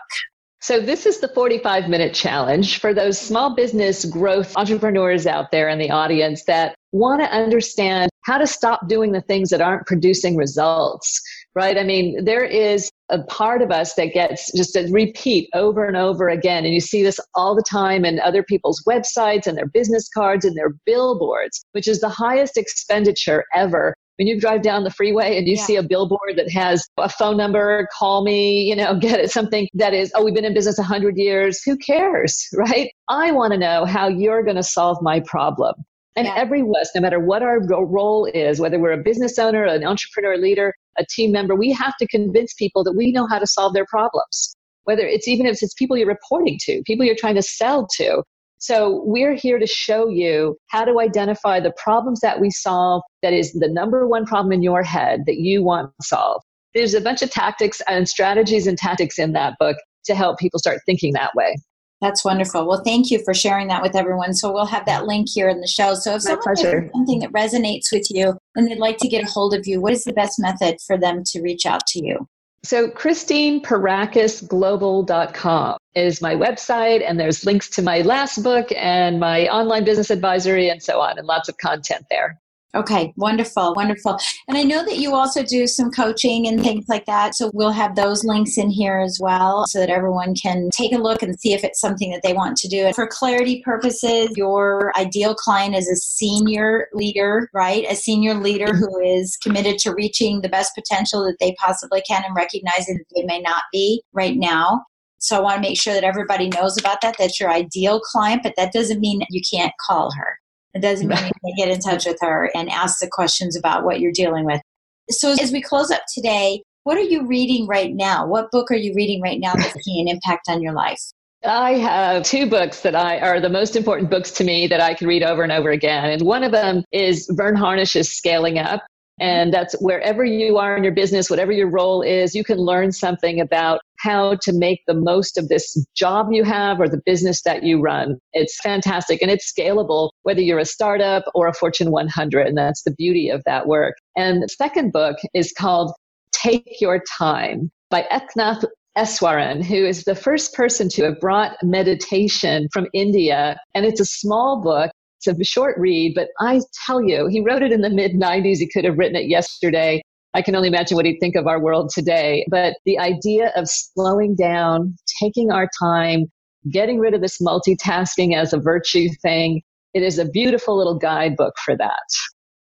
So, 0.61 0.79
this 0.79 1.05
is 1.05 1.19
the 1.19 1.27
45 1.27 1.89
minute 1.89 2.13
challenge 2.13 2.79
for 2.79 2.93
those 2.93 3.19
small 3.19 3.53
business 3.53 4.05
growth 4.05 4.55
entrepreneurs 4.55 5.27
out 5.27 5.51
there 5.51 5.67
in 5.67 5.77
the 5.77 5.91
audience 5.91 6.45
that 6.45 6.73
want 6.93 7.21
to 7.21 7.29
understand 7.29 8.09
how 8.21 8.37
to 8.37 8.47
stop 8.47 8.87
doing 8.87 9.11
the 9.11 9.19
things 9.19 9.49
that 9.49 9.59
aren't 9.59 9.85
producing 9.87 10.37
results, 10.37 11.21
right? 11.53 11.77
I 11.77 11.83
mean, 11.83 12.23
there 12.23 12.45
is 12.45 12.89
a 13.09 13.21
part 13.23 13.61
of 13.61 13.71
us 13.71 13.95
that 13.95 14.13
gets 14.13 14.51
just 14.53 14.75
a 14.75 14.87
repeat 14.91 15.49
over 15.53 15.85
and 15.85 15.97
over 15.97 16.29
again. 16.29 16.65
And 16.65 16.73
you 16.73 16.79
see 16.79 17.03
this 17.03 17.19
all 17.35 17.55
the 17.55 17.63
time 17.69 18.05
in 18.05 18.19
other 18.19 18.43
people's 18.43 18.81
websites 18.87 19.45
and 19.45 19.57
their 19.57 19.67
business 19.67 20.09
cards 20.09 20.45
and 20.45 20.57
their 20.57 20.73
billboards, 20.85 21.65
which 21.73 21.87
is 21.87 21.99
the 21.99 22.09
highest 22.09 22.57
expenditure 22.57 23.45
ever 23.53 23.95
when 24.17 24.27
you 24.27 24.39
drive 24.39 24.61
down 24.61 24.83
the 24.83 24.91
freeway 24.91 25.37
and 25.37 25.47
you 25.47 25.55
yeah. 25.55 25.63
see 25.63 25.75
a 25.75 25.83
billboard 25.83 26.33
that 26.37 26.49
has 26.51 26.87
a 26.97 27.09
phone 27.09 27.37
number, 27.37 27.87
call 27.97 28.23
me, 28.23 28.63
you 28.63 28.75
know, 28.75 28.95
get 28.99 29.19
it 29.19 29.31
something 29.31 29.67
that 29.73 29.93
is, 29.93 30.11
oh, 30.15 30.23
we've 30.23 30.33
been 30.33 30.45
in 30.45 30.53
business 30.53 30.77
100 30.77 31.17
years. 31.17 31.61
Who 31.63 31.77
cares, 31.77 32.47
right? 32.53 32.91
I 33.09 33.31
want 33.31 33.53
to 33.53 33.59
know 33.59 33.85
how 33.85 34.07
you're 34.07 34.43
going 34.43 34.55
to 34.55 34.63
solve 34.63 34.97
my 35.01 35.19
problem. 35.21 35.73
And 36.15 36.27
yeah. 36.27 36.35
every 36.35 36.61
West, 36.63 36.91
no 36.93 37.01
matter 37.01 37.19
what 37.19 37.41
our 37.41 37.59
role 37.67 38.25
is, 38.25 38.59
whether 38.59 38.79
we're 38.79 38.91
a 38.91 39.03
business 39.03 39.39
owner, 39.39 39.63
an 39.63 39.83
entrepreneur 39.83 40.37
leader, 40.37 40.73
a 40.97 41.05
team 41.05 41.31
member, 41.31 41.55
we 41.55 41.71
have 41.71 41.95
to 41.97 42.07
convince 42.07 42.53
people 42.53 42.83
that 42.83 42.93
we 42.93 43.11
know 43.11 43.27
how 43.27 43.39
to 43.39 43.47
solve 43.47 43.73
their 43.73 43.85
problems. 43.85 44.55
Whether 44.83 45.07
it's 45.07 45.27
even 45.27 45.45
if 45.45 45.63
it's 45.63 45.73
people 45.73 45.97
you're 45.97 46.07
reporting 46.07 46.59
to, 46.63 46.83
people 46.85 47.05
you're 47.05 47.15
trying 47.15 47.35
to 47.35 47.41
sell 47.41 47.87
to. 47.97 48.21
So 48.59 49.01
we're 49.05 49.33
here 49.33 49.59
to 49.59 49.67
show 49.67 50.07
you 50.07 50.55
how 50.67 50.85
to 50.85 50.99
identify 50.99 51.59
the 51.59 51.73
problems 51.83 52.19
that 52.21 52.39
we 52.39 52.49
solve 52.49 53.01
that 53.21 53.33
is 53.33 53.51
the 53.53 53.67
number 53.67 54.07
one 54.07 54.25
problem 54.25 54.51
in 54.51 54.61
your 54.61 54.83
head 54.83 55.21
that 55.25 55.37
you 55.37 55.63
want 55.63 55.91
to 55.99 56.07
solve. 56.07 56.41
There's 56.73 56.93
a 56.93 57.01
bunch 57.01 57.21
of 57.21 57.29
tactics 57.29 57.81
and 57.87 58.07
strategies 58.07 58.67
and 58.67 58.77
tactics 58.77 59.19
in 59.19 59.33
that 59.33 59.55
book 59.59 59.77
to 60.05 60.15
help 60.15 60.39
people 60.39 60.59
start 60.59 60.79
thinking 60.85 61.13
that 61.13 61.31
way. 61.35 61.55
That's 62.03 62.23
wonderful. 62.25 62.67
Well, 62.67 62.83
thank 62.83 63.11
you 63.11 63.23
for 63.23 63.33
sharing 63.33 63.69
that 63.69 63.81
with 63.81 63.95
everyone. 63.95 64.33
So 64.33 64.51
we'll 64.51 64.65
have 64.65 64.85
that 64.87 65.05
link 65.05 65.29
here 65.29 65.47
in 65.47 65.61
the 65.61 65.67
show. 65.67 65.93
So 65.93 66.15
if 66.15 66.25
My 66.25 66.35
someone 66.53 66.89
something 66.93 67.19
that 67.19 67.31
resonates 67.31 67.93
with 67.93 68.11
you 68.11 68.37
and 68.57 68.67
they'd 68.67 68.77
like 68.77 68.97
to 68.97 69.07
get 69.07 69.23
a 69.23 69.27
hold 69.27 69.53
of 69.53 69.65
you, 69.65 69.79
what 69.79 69.93
is 69.93 70.03
the 70.03 70.11
best 70.11 70.37
method 70.37 70.79
for 70.85 70.97
them 70.97 71.23
to 71.27 71.41
reach 71.41 71.65
out 71.65 71.87
to 71.87 72.05
you? 72.05 72.27
So 72.65 72.89
ChristinePerakisGlobal.com 72.89 75.77
is 75.95 76.21
my 76.21 76.35
website, 76.35 77.01
and 77.07 77.17
there's 77.17 77.45
links 77.45 77.69
to 77.69 77.81
my 77.81 78.01
last 78.01 78.43
book 78.43 78.67
and 78.75 79.21
my 79.21 79.47
online 79.47 79.85
business 79.85 80.09
advisory 80.09 80.69
and 80.69 80.83
so 80.83 80.99
on, 80.99 81.17
and 81.17 81.25
lots 81.25 81.47
of 81.47 81.57
content 81.57 82.05
there. 82.09 82.37
Okay, 82.75 83.13
wonderful, 83.17 83.75
wonderful. 83.75 84.17
And 84.47 84.57
I 84.57 84.63
know 84.63 84.83
that 84.83 84.97
you 84.97 85.13
also 85.13 85.43
do 85.43 85.67
some 85.67 85.91
coaching 85.91 86.47
and 86.47 86.59
things 86.59 86.85
like 86.89 87.05
that. 87.05 87.35
So 87.35 87.51
we'll 87.53 87.71
have 87.71 87.95
those 87.95 88.23
links 88.23 88.57
in 88.57 88.71
here 88.71 88.97
as 88.97 89.19
well 89.21 89.65
so 89.67 89.79
that 89.79 89.91
everyone 89.91 90.33
can 90.33 90.71
take 90.75 90.91
a 90.91 90.97
look 90.97 91.21
and 91.21 91.39
see 91.39 91.53
if 91.53 91.63
it's 91.63 91.79
something 91.79 92.09
that 92.09 92.21
they 92.23 92.33
want 92.33 92.57
to 92.57 92.67
do. 92.67 92.85
And 92.85 92.95
for 92.95 93.05
clarity 93.05 93.61
purposes, 93.63 94.31
your 94.35 94.91
ideal 94.97 95.35
client 95.35 95.75
is 95.75 95.87
a 95.87 95.95
senior 95.95 96.87
leader, 96.93 97.47
right? 97.53 97.85
A 97.87 97.95
senior 97.95 98.33
leader 98.33 98.73
who 98.73 98.99
is 99.01 99.37
committed 99.37 99.77
to 99.79 99.93
reaching 99.93 100.41
the 100.41 100.49
best 100.49 100.73
potential 100.73 101.23
that 101.25 101.37
they 101.39 101.55
possibly 101.59 102.01
can 102.01 102.23
and 102.25 102.35
recognizing 102.35 102.97
that 102.97 103.15
they 103.15 103.23
may 103.23 103.39
not 103.39 103.61
be 103.71 104.01
right 104.13 104.35
now. 104.35 104.83
So 105.19 105.37
I 105.37 105.41
want 105.41 105.55
to 105.57 105.61
make 105.61 105.79
sure 105.79 105.93
that 105.93 106.03
everybody 106.03 106.49
knows 106.49 106.75
about 106.79 107.01
that. 107.01 107.17
That's 107.19 107.39
your 107.39 107.51
ideal 107.51 107.99
client, 107.99 108.41
but 108.41 108.55
that 108.57 108.73
doesn't 108.73 108.99
mean 108.99 109.21
you 109.29 109.41
can't 109.49 109.73
call 109.87 110.11
her. 110.17 110.39
It 110.73 110.81
doesn't 110.81 111.07
mean 111.07 111.31
you 111.43 111.55
get 111.55 111.69
in 111.69 111.79
touch 111.79 112.05
with 112.05 112.17
her 112.21 112.49
and 112.55 112.69
ask 112.69 112.99
the 112.99 113.09
questions 113.09 113.55
about 113.55 113.83
what 113.83 113.99
you're 113.99 114.11
dealing 114.11 114.45
with. 114.45 114.61
So, 115.09 115.31
as 115.31 115.51
we 115.51 115.61
close 115.61 115.91
up 115.91 116.01
today, 116.13 116.63
what 116.83 116.97
are 116.97 117.01
you 117.01 117.27
reading 117.27 117.67
right 117.67 117.93
now? 117.93 118.25
What 118.25 118.51
book 118.51 118.71
are 118.71 118.75
you 118.75 118.93
reading 118.95 119.21
right 119.21 119.39
now 119.39 119.53
that's 119.53 119.75
making 119.87 120.01
an 120.01 120.07
impact 120.07 120.49
on 120.49 120.61
your 120.61 120.73
life? 120.73 120.99
I 121.45 121.73
have 121.73 122.23
two 122.23 122.49
books 122.49 122.81
that 122.81 122.95
I 122.95 123.19
are 123.19 123.41
the 123.41 123.49
most 123.49 123.75
important 123.75 124.09
books 124.09 124.31
to 124.31 124.43
me 124.43 124.65
that 124.67 124.79
I 124.79 124.93
can 124.93 125.07
read 125.07 125.23
over 125.23 125.43
and 125.43 125.51
over 125.51 125.71
again. 125.71 126.09
And 126.09 126.21
one 126.21 126.43
of 126.43 126.53
them 126.53 126.85
is 126.91 127.29
Verne 127.33 127.55
Harnish's 127.55 128.09
Scaling 128.09 128.59
Up. 128.59 128.81
And 129.19 129.53
that's 129.53 129.75
wherever 129.79 130.23
you 130.23 130.57
are 130.57 130.75
in 130.75 130.83
your 130.83 130.93
business, 130.93 131.29
whatever 131.29 131.51
your 131.51 131.69
role 131.69 132.01
is, 132.01 132.33
you 132.33 132.43
can 132.43 132.57
learn 132.57 132.91
something 132.91 133.41
about 133.41 133.81
how 134.03 134.35
to 134.41 134.51
make 134.51 134.81
the 134.85 134.93
most 134.93 135.37
of 135.37 135.47
this 135.47 135.77
job 135.95 136.27
you 136.31 136.43
have 136.43 136.79
or 136.79 136.89
the 136.89 137.01
business 137.05 137.41
that 137.43 137.63
you 137.63 137.79
run. 137.79 138.17
It's 138.33 138.59
fantastic 138.61 139.21
and 139.21 139.31
it's 139.31 139.51
scalable, 139.51 140.09
whether 140.23 140.41
you're 140.41 140.59
a 140.59 140.65
startup 140.65 141.23
or 141.33 141.47
a 141.47 141.53
Fortune 141.53 141.89
100. 141.89 142.45
And 142.47 142.57
that's 142.57 142.83
the 142.83 142.93
beauty 142.97 143.29
of 143.29 143.41
that 143.45 143.65
work. 143.65 143.95
And 144.17 144.43
the 144.43 144.49
second 144.49 144.91
book 144.91 145.15
is 145.33 145.53
called 145.57 145.93
Take 146.33 146.81
Your 146.81 147.01
Time 147.17 147.71
by 147.89 148.05
Eknath 148.11 148.65
Easwaran, 148.97 149.63
who 149.63 149.85
is 149.85 150.03
the 150.03 150.15
first 150.15 150.53
person 150.53 150.89
to 150.89 151.03
have 151.05 151.19
brought 151.19 151.55
meditation 151.63 152.67
from 152.73 152.87
India. 152.93 153.57
And 153.73 153.85
it's 153.85 154.01
a 154.01 154.05
small 154.05 154.61
book 154.61 154.91
It's 155.25 155.39
a 155.39 155.43
short 155.43 155.77
read, 155.79 156.13
but 156.13 156.27
I 156.39 156.61
tell 156.85 157.01
you, 157.01 157.27
he 157.27 157.39
wrote 157.39 157.61
it 157.61 157.71
in 157.71 157.81
the 157.81 157.89
mid 157.89 158.13
90s. 158.13 158.57
He 158.57 158.69
could 158.69 158.83
have 158.83 158.97
written 158.97 159.15
it 159.15 159.27
yesterday. 159.29 160.01
I 160.33 160.41
can 160.41 160.55
only 160.55 160.67
imagine 160.67 160.95
what 160.95 161.05
he'd 161.05 161.19
think 161.19 161.35
of 161.35 161.47
our 161.47 161.61
world 161.61 161.91
today. 161.93 162.45
But 162.49 162.77
the 162.85 162.97
idea 162.99 163.51
of 163.55 163.67
slowing 163.67 164.35
down, 164.35 164.95
taking 165.21 165.51
our 165.51 165.69
time, 165.79 166.25
getting 166.71 166.99
rid 166.99 167.13
of 167.13 167.21
this 167.21 167.39
multitasking 167.41 168.35
as 168.35 168.53
a 168.53 168.59
virtue 168.59 169.09
thing, 169.21 169.61
it 169.93 170.01
is 170.01 170.17
a 170.17 170.25
beautiful 170.25 170.77
little 170.77 170.97
guidebook 170.97 171.53
for 171.63 171.77
that. 171.77 172.03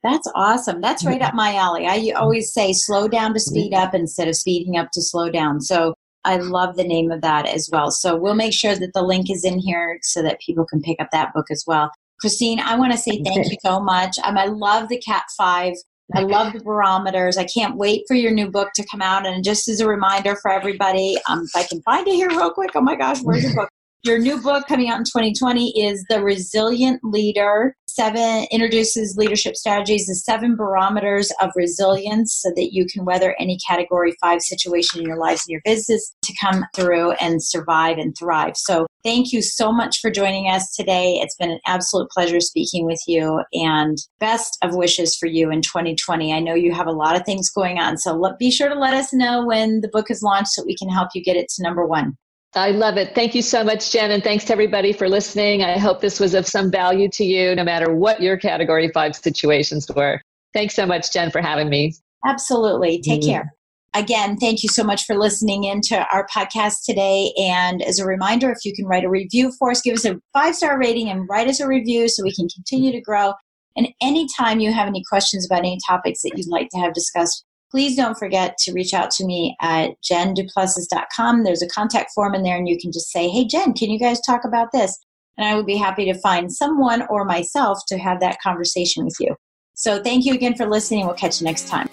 That's 0.04 0.32
awesome. 0.34 0.82
That's 0.82 1.06
right 1.06 1.22
up 1.22 1.34
my 1.34 1.56
alley. 1.56 1.86
I 1.86 2.14
always 2.16 2.54
say 2.54 2.72
slow 2.74 3.08
down 3.08 3.34
to 3.34 3.40
speed 3.40 3.74
up 3.74 3.94
instead 3.94 4.30
of 4.30 4.36
speeding 4.36 4.78
up 4.78 4.88
to 4.94 5.02
slow 5.02 5.30
down. 5.30 5.60
So 5.60 5.94
I 6.24 6.38
love 6.38 6.78
the 6.78 6.86
name 6.86 7.12
of 7.12 7.22
that 7.22 7.48
as 7.48 7.70
well. 7.72 7.92
So 7.92 8.16
we'll 8.16 8.36
make 8.36 8.54
sure 8.54 8.76
that 8.76 8.92
the 8.94 9.02
link 9.02 9.30
is 9.30 9.44
in 9.44 9.60
here 9.60 10.00
so 10.02 10.22
that 10.22 10.40
people 10.40 10.66
can 10.66 10.82
pick 10.82 11.02
up 11.02 11.10
that 11.12 11.34
book 11.34 11.48
as 11.52 11.64
well. 11.68 11.92
Christine, 12.22 12.60
I 12.60 12.78
want 12.78 12.92
to 12.92 12.98
say 12.98 13.22
thank 13.24 13.50
you 13.50 13.58
so 13.64 13.80
much. 13.80 14.18
Um, 14.24 14.38
I 14.38 14.46
love 14.46 14.90
the 14.90 15.00
Cat 15.00 15.24
5. 15.38 15.74
I 16.16 16.22
love 16.22 16.54
the 16.54 16.60
barometers. 16.60 17.38
I 17.38 17.44
can't 17.46 17.76
wait 17.76 18.04
for 18.08 18.16
your 18.16 18.32
new 18.32 18.50
book 18.50 18.70
to 18.76 18.86
come 18.86 19.02
out. 19.02 19.28
And 19.28 19.44
just 19.44 19.68
as 19.68 19.80
a 19.80 19.88
reminder 19.88 20.36
for 20.36 20.52
everybody, 20.52 21.18
um, 21.28 21.44
if 21.44 21.56
I 21.56 21.64
can 21.64 21.82
find 21.84 22.08
it 22.08 22.16
here 22.16 22.30
real 22.30 22.52
quick, 22.52 22.72
oh 22.76 22.82
my 22.82 22.96
gosh, 22.96 23.22
where's 23.22 23.44
your 23.44 23.54
book? 23.54 23.70
Your 24.04 24.18
new 24.18 24.42
book 24.42 24.66
coming 24.66 24.90
out 24.90 24.98
in 24.98 25.04
2020 25.04 25.78
is 25.78 26.06
The 26.08 26.24
Resilient 26.24 27.02
Leader. 27.04 27.76
Seven 27.90 28.48
introduces 28.50 29.18
leadership 29.18 29.58
strategies, 29.58 30.06
the 30.06 30.16
seven 30.16 30.56
barometers 30.56 31.34
of 31.42 31.52
resilience 31.54 32.40
so 32.42 32.50
that 32.56 32.70
you 32.72 32.86
can 32.86 33.04
weather 33.04 33.36
any 33.40 33.58
category 33.68 34.16
five 34.22 34.42
situation 34.42 35.02
in 35.02 35.06
your 35.06 35.18
lives 35.18 35.44
and 35.46 35.52
your 35.52 35.60
business 35.66 36.16
to 36.22 36.34
come 36.40 36.64
through 36.74 37.12
and 37.20 37.44
survive 37.44 37.98
and 37.98 38.16
thrive. 38.18 38.56
So 38.56 38.88
thank 39.04 39.34
you 39.34 39.42
so 39.42 39.70
much 39.70 40.00
for 40.00 40.10
joining 40.10 40.48
us 40.48 40.74
today. 40.74 41.16
It's 41.16 41.36
been 41.36 41.52
an 41.52 41.60
absolute 41.68 42.10
pleasure 42.10 42.40
speaking 42.40 42.86
with 42.86 43.02
you 43.06 43.42
and 43.52 43.98
best 44.22 44.58
of 44.64 44.76
wishes 44.76 45.18
for 45.18 45.28
you 45.28 45.52
in 45.52 45.62
2020. 45.62 46.34
I 46.34 46.40
know 46.40 46.54
you 46.54 46.74
have 46.74 46.88
a 46.88 46.94
lot 46.94 47.18
of 47.18 47.26
things 47.26 47.50
going 47.50 47.80
on. 47.80 47.98
So 47.98 48.34
be 48.40 48.50
sure 48.50 48.70
to 48.70 48.80
let 48.80 48.94
us 48.94 49.12
know 49.12 49.46
when 49.46 49.82
the 49.82 49.90
book 49.90 50.10
is 50.10 50.24
launched 50.24 50.52
so 50.52 50.64
we 50.66 50.78
can 50.78 50.88
help 50.88 51.10
you 51.14 51.22
get 51.22 51.36
it 51.36 51.50
to 51.50 51.64
number 51.64 51.86
one. 51.86 52.16
I 52.56 52.72
love 52.72 52.98
it. 52.98 53.14
Thank 53.14 53.36
you 53.36 53.42
so 53.42 53.64
much, 53.64 53.92
Jen. 53.92 54.12
And 54.12 54.24
thanks 54.24 54.46
to 54.46 54.54
everybody 54.54 54.92
for 54.92 55.08
listening. 55.08 55.64
I 55.64 55.78
hope 55.78 56.02
this 56.02 56.20
was 56.20 56.34
of 56.34 56.48
some 56.48 56.72
value 56.72 57.08
to 57.10 57.24
you, 57.24 57.54
no 57.56 57.64
matter 57.64 57.94
what 57.94 58.22
your 58.22 58.38
category 58.38 58.90
five 58.92 59.16
situations 59.16 59.88
were. 59.96 60.20
Thanks 60.54 60.74
so 60.74 60.86
much, 60.86 61.14
Jen, 61.14 61.30
for 61.30 61.42
having 61.42 61.70
me. 61.70 61.94
Absolutely. 62.26 63.02
Take 63.02 63.22
mm-hmm. 63.22 63.32
care. 63.32 63.54
Again, 63.96 64.38
thank 64.38 64.62
you 64.62 64.70
so 64.70 64.84
much 64.84 65.06
for 65.06 65.16
listening 65.16 65.64
into 65.64 65.98
our 66.12 66.28
podcast 66.28 66.86
today. 66.86 67.34
And 67.40 67.82
as 67.82 68.00
a 68.00 68.06
reminder, 68.06 68.52
if 68.52 68.60
you 68.64 68.74
can 68.74 68.86
write 68.86 69.04
a 69.04 69.10
review 69.10 69.52
for 69.58 69.72
us, 69.72 69.82
give 69.82 69.96
us 69.96 70.06
a 70.06 70.20
five 70.34 70.56
star 70.56 70.80
rating 70.80 71.10
and 71.10 71.28
write 71.30 71.48
us 71.48 71.60
a 71.60 71.68
review 71.68 72.08
so 72.08 72.24
we 72.24 72.34
can 72.34 72.48
continue 72.50 72.92
to 72.92 73.02
grow. 73.02 73.34
And 73.76 73.88
anytime 74.02 74.60
you 74.60 74.74
have 74.74 74.88
any 74.88 75.04
questions 75.10 75.46
about 75.46 75.60
any 75.60 75.80
topics 75.88 76.22
that 76.22 76.32
you'd 76.36 76.50
like 76.50 76.70
to 76.72 76.80
have 76.80 76.94
discussed, 76.94 77.46
please 77.72 77.96
don't 77.96 78.18
forget 78.18 78.58
to 78.60 78.74
reach 78.74 78.94
out 78.94 79.12
to 79.12 79.26
me 79.26 79.56
at 79.62 79.92
jenduplessis.com. 80.04 81.44
There's 81.44 81.62
a 81.62 81.70
contact 81.70 82.12
form 82.14 82.36
in 82.36 82.44
there, 82.44 82.58
and 82.58 82.68
you 82.68 82.78
can 82.80 82.92
just 82.92 83.12
say, 83.12 83.30
Hey, 83.30 83.46
Jen, 83.46 83.74
can 83.74 83.90
you 83.90 84.00
guys 84.00 84.20
talk 84.22 84.42
about 84.46 84.72
this? 84.72 84.98
And 85.38 85.48
I 85.48 85.56
would 85.56 85.66
be 85.66 85.78
happy 85.78 86.06
to 86.06 86.20
find 86.20 86.52
someone 86.52 87.04
or 87.10 87.24
myself 87.24 87.80
to 87.88 87.98
have 87.98 88.20
that 88.20 88.42
conversation 88.42 89.06
with 89.06 89.16
you. 89.20 89.36
So 89.74 90.04
thank 90.04 90.26
you 90.26 90.34
again 90.34 90.56
for 90.56 90.66
listening. 90.66 91.06
We'll 91.06 91.16
catch 91.16 91.40
you 91.40 91.46
next 91.46 91.68
time. 91.68 91.88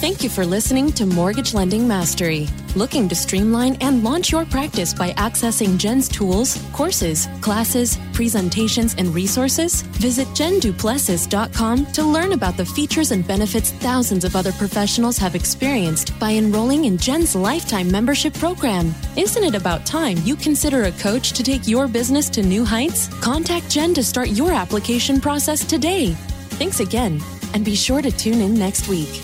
Thank 0.00 0.22
you 0.22 0.30
for 0.30 0.46
listening 0.46 0.92
to 0.92 1.06
Mortgage 1.06 1.54
Lending 1.54 1.88
Mastery. 1.88 2.46
Looking 2.76 3.08
to 3.08 3.16
streamline 3.16 3.76
and 3.80 4.04
launch 4.04 4.30
your 4.30 4.44
practice 4.44 4.94
by 4.94 5.10
accessing 5.14 5.76
Jen's 5.76 6.08
tools, 6.08 6.64
courses, 6.72 7.26
classes, 7.40 7.98
presentations, 8.12 8.94
and 8.96 9.12
resources? 9.12 9.82
Visit 9.98 10.28
jenduplessis.com 10.28 11.86
to 11.86 12.04
learn 12.04 12.30
about 12.30 12.56
the 12.56 12.64
features 12.64 13.10
and 13.10 13.26
benefits 13.26 13.72
thousands 13.72 14.22
of 14.22 14.36
other 14.36 14.52
professionals 14.52 15.18
have 15.18 15.34
experienced 15.34 16.16
by 16.20 16.30
enrolling 16.30 16.84
in 16.84 16.96
Jen's 16.96 17.34
lifetime 17.34 17.90
membership 17.90 18.34
program. 18.34 18.94
Isn't 19.16 19.42
it 19.42 19.56
about 19.56 19.84
time 19.84 20.18
you 20.22 20.36
consider 20.36 20.84
a 20.84 20.92
coach 20.92 21.32
to 21.32 21.42
take 21.42 21.66
your 21.66 21.88
business 21.88 22.28
to 22.30 22.42
new 22.44 22.64
heights? 22.64 23.08
Contact 23.20 23.68
Jen 23.68 23.94
to 23.94 24.04
start 24.04 24.28
your 24.28 24.52
application 24.52 25.20
process 25.20 25.64
today. 25.64 26.12
Thanks 26.60 26.78
again, 26.78 27.20
and 27.52 27.64
be 27.64 27.74
sure 27.74 28.00
to 28.00 28.12
tune 28.12 28.40
in 28.40 28.54
next 28.54 28.86
week. 28.86 29.20